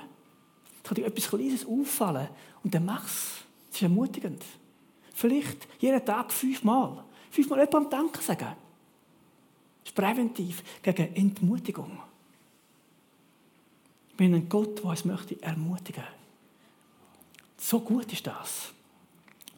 Es 0.78 0.84
kann 0.84 0.96
dir 0.96 1.06
etwas 1.06 1.30
Kleines 1.30 1.66
auffallen 1.66 2.28
und 2.62 2.76
dann 2.76 2.84
mach 2.84 3.06
es. 3.06 3.46
Das 3.70 3.78
ist 3.78 3.84
ermutigend. 3.84 4.44
Vielleicht 5.14 5.66
jeden 5.80 6.04
Tag 6.04 6.34
fünfmal. 6.34 7.06
Fünfmal 7.32 7.60
jemandem 7.60 7.90
Danke 7.90 8.22
sagen. 8.22 8.54
Das 9.84 9.92
ist 9.92 9.96
präventiv 9.96 10.62
gegen 10.82 11.16
Entmutigung. 11.16 12.00
Wir 14.18 14.28
haben 14.28 14.36
einen 14.36 14.50
Gott, 14.50 14.80
der 14.80 14.86
uns 14.86 15.06
möchte 15.06 15.42
ermutigen. 15.42 16.04
So 17.58 17.80
gut 17.80 18.12
ist 18.12 18.28
das. 18.28 18.74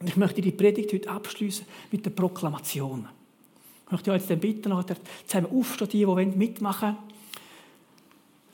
Und 0.00 0.08
ich 0.08 0.16
möchte 0.16 0.40
die 0.40 0.52
Predigt 0.52 0.92
heute 0.92 1.10
abschließen 1.10 1.66
mit 1.90 2.04
der 2.04 2.10
Proklamation. 2.10 3.08
Ich 3.86 3.92
möchte 3.92 4.12
euch 4.12 4.28
jetzt 4.28 4.40
bitten, 4.40 4.72
zusammen 5.26 5.50
aufstehen, 5.52 5.88
die 5.88 6.36
mitmachen 6.36 6.96
wollen. 6.96 7.16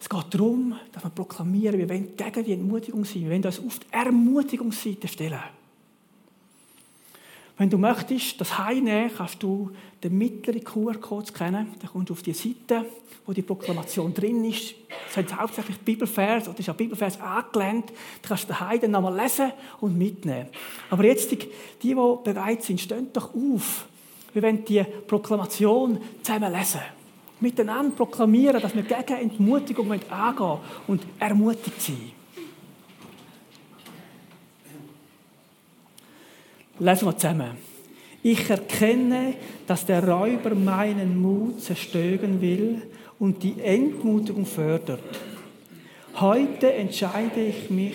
Es 0.00 0.08
geht 0.08 0.34
darum, 0.34 0.74
dass 0.90 1.04
wir 1.04 1.10
proklamieren, 1.10 1.78
wir 1.78 1.88
wollen 1.88 2.16
gegen 2.16 2.44
die 2.44 2.52
Entmutigung 2.52 3.04
sein. 3.04 3.22
Wir 3.22 3.30
wollen 3.30 3.44
uns 3.44 3.60
auf 3.60 3.78
die 3.78 3.92
Ermutigungsseite 3.92 5.06
stellen. 5.06 5.40
Wenn 7.58 7.68
du 7.68 7.78
möchtest, 7.78 8.40
das 8.40 8.58
heimnehmen, 8.58 9.10
kannst 9.16 9.42
du 9.42 9.70
den 10.02 10.16
mittleren 10.16 10.64
QR-Code 10.64 11.26
scannen. 11.26 11.74
Dann 11.80 11.90
kommst 11.90 12.08
du 12.08 12.14
auf 12.14 12.22
die 12.22 12.32
Seite, 12.32 12.86
wo 13.26 13.32
die 13.32 13.42
Proklamation 13.42 14.12
drin 14.14 14.44
ist. 14.44 14.74
Das 15.06 15.14
sind 15.14 15.38
hauptsächlich 15.38 15.78
Bibelvers 15.78 16.48
oder 16.48 16.58
ist 16.58 16.68
an 16.68 16.76
Bibelvers 16.76 17.20
angelehnt. 17.20 17.90
Du 18.22 18.28
kannst 18.28 18.44
du 18.44 18.48
daheim 18.48 18.80
dann 18.80 18.90
nochmal 18.92 19.16
lesen 19.16 19.52
und 19.80 19.96
mitnehmen. 19.96 20.48
Aber 20.90 21.04
jetzt, 21.04 21.30
die, 21.30 21.38
die, 21.82 21.94
bereit 21.94 22.62
sind, 22.62 22.80
stehen 22.80 23.12
doch 23.12 23.34
auf. 23.34 23.86
Wir 24.32 24.42
wollen 24.42 24.64
die 24.64 24.82
Proklamation 25.06 26.00
zusammen 26.22 26.52
lesen. 26.52 26.80
Miteinander 27.40 27.94
proklamieren, 27.94 28.62
dass 28.62 28.74
wir 28.74 28.82
gegen 28.82 29.20
Entmutigung 29.20 29.92
angehen 29.92 30.58
und 30.86 31.02
ermutigt 31.18 31.82
sind. 31.82 32.12
Lesen 36.82 37.06
wir 37.06 37.16
zusammen. 37.16 37.52
Ich 38.24 38.50
erkenne, 38.50 39.34
dass 39.68 39.86
der 39.86 40.02
Räuber 40.02 40.52
meinen 40.56 41.16
Mut 41.16 41.60
zerstören 41.60 42.40
will 42.40 42.82
und 43.20 43.44
die 43.44 43.54
Entmutigung 43.60 44.44
fördert. 44.44 45.00
Heute 46.16 46.72
entscheide 46.72 47.40
ich 47.40 47.70
mich, 47.70 47.94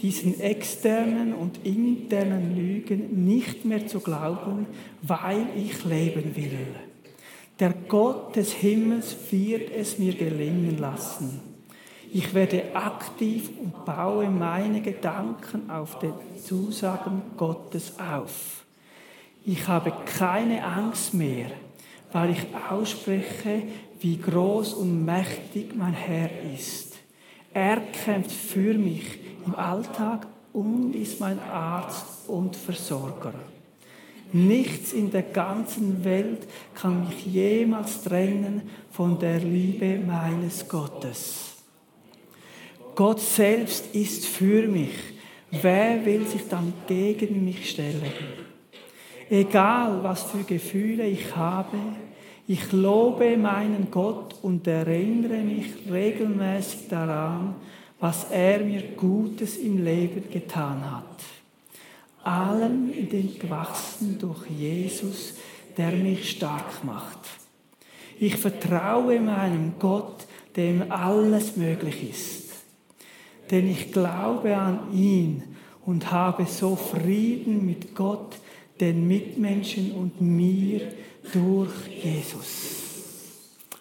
diesen 0.00 0.40
externen 0.40 1.34
und 1.34 1.60
internen 1.62 2.56
Lügen 2.56 3.26
nicht 3.26 3.66
mehr 3.66 3.86
zu 3.86 4.00
glauben, 4.00 4.66
weil 5.02 5.46
ich 5.54 5.84
leben 5.84 6.34
will. 6.34 6.66
Der 7.60 7.74
Gott 7.86 8.34
des 8.34 8.54
Himmels 8.54 9.14
wird 9.30 9.70
es 9.76 9.98
mir 9.98 10.14
gelingen 10.14 10.78
lassen. 10.78 11.51
Ich 12.14 12.34
werde 12.34 12.76
aktiv 12.76 13.48
und 13.58 13.86
baue 13.86 14.28
meine 14.28 14.82
Gedanken 14.82 15.70
auf 15.70 15.98
den 15.98 16.12
Zusagen 16.44 17.22
Gottes 17.38 17.94
auf. 17.98 18.64
Ich 19.46 19.66
habe 19.66 19.94
keine 20.04 20.62
Angst 20.62 21.14
mehr, 21.14 21.46
weil 22.12 22.32
ich 22.32 22.46
ausspreche, 22.70 23.62
wie 24.00 24.18
groß 24.18 24.74
und 24.74 25.06
mächtig 25.06 25.74
mein 25.74 25.94
Herr 25.94 26.28
ist. 26.54 26.98
Er 27.54 27.80
kämpft 27.80 28.32
für 28.32 28.74
mich 28.74 29.18
im 29.46 29.54
Alltag 29.54 30.26
und 30.52 30.94
ist 30.94 31.18
mein 31.18 31.38
Arzt 31.38 32.28
und 32.28 32.56
Versorger. 32.56 33.32
Nichts 34.34 34.92
in 34.92 35.10
der 35.10 35.22
ganzen 35.22 36.04
Welt 36.04 36.46
kann 36.74 37.06
mich 37.08 37.24
jemals 37.24 38.02
trennen 38.02 38.68
von 38.90 39.18
der 39.18 39.38
Liebe 39.38 39.98
meines 39.98 40.68
Gottes. 40.68 41.51
Gott 42.94 43.20
selbst 43.20 43.94
ist 43.94 44.26
für 44.26 44.68
mich. 44.68 44.92
Wer 45.50 46.04
will 46.04 46.26
sich 46.26 46.46
dann 46.48 46.72
gegen 46.86 47.44
mich 47.44 47.70
stellen? 47.70 48.12
Egal, 49.30 50.02
was 50.02 50.24
für 50.24 50.44
Gefühle 50.44 51.06
ich 51.06 51.34
habe, 51.34 51.78
ich 52.46 52.70
lobe 52.72 53.36
meinen 53.38 53.88
Gott 53.90 54.34
und 54.42 54.66
erinnere 54.66 55.38
mich 55.38 55.68
regelmäßig 55.90 56.88
daran, 56.88 57.54
was 57.98 58.26
er 58.30 58.60
mir 58.60 58.82
Gutes 58.96 59.56
im 59.56 59.82
Leben 59.82 60.24
getan 60.30 60.82
hat. 60.90 61.04
Allem 62.24 62.92
in 62.92 63.08
den 63.08 63.38
gewachsen 63.38 64.18
durch 64.18 64.50
Jesus, 64.50 65.34
der 65.78 65.92
mich 65.92 66.30
stark 66.30 66.84
macht. 66.84 67.20
Ich 68.18 68.36
vertraue 68.36 69.18
meinem 69.18 69.74
Gott, 69.78 70.26
dem 70.56 70.90
alles 70.92 71.56
möglich 71.56 72.10
ist 72.10 72.41
denn 73.50 73.68
ich 73.68 73.92
glaube 73.92 74.56
an 74.56 74.92
ihn 74.92 75.42
und 75.84 76.10
habe 76.10 76.46
so 76.46 76.76
Frieden 76.76 77.66
mit 77.66 77.94
Gott, 77.94 78.38
den 78.80 79.06
Mitmenschen 79.06 79.92
und 79.92 80.20
mir 80.20 80.92
durch 81.32 81.72
Jesus. 82.02 82.82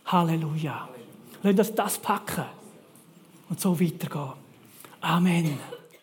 Halleluja. 0.06 0.90
Lass 1.44 1.70
uns 1.70 1.76
das 1.76 1.98
packen 1.98 2.46
und 3.50 3.60
so 3.60 3.80
weitergehen. 3.80 4.34
Amen. 5.02 5.81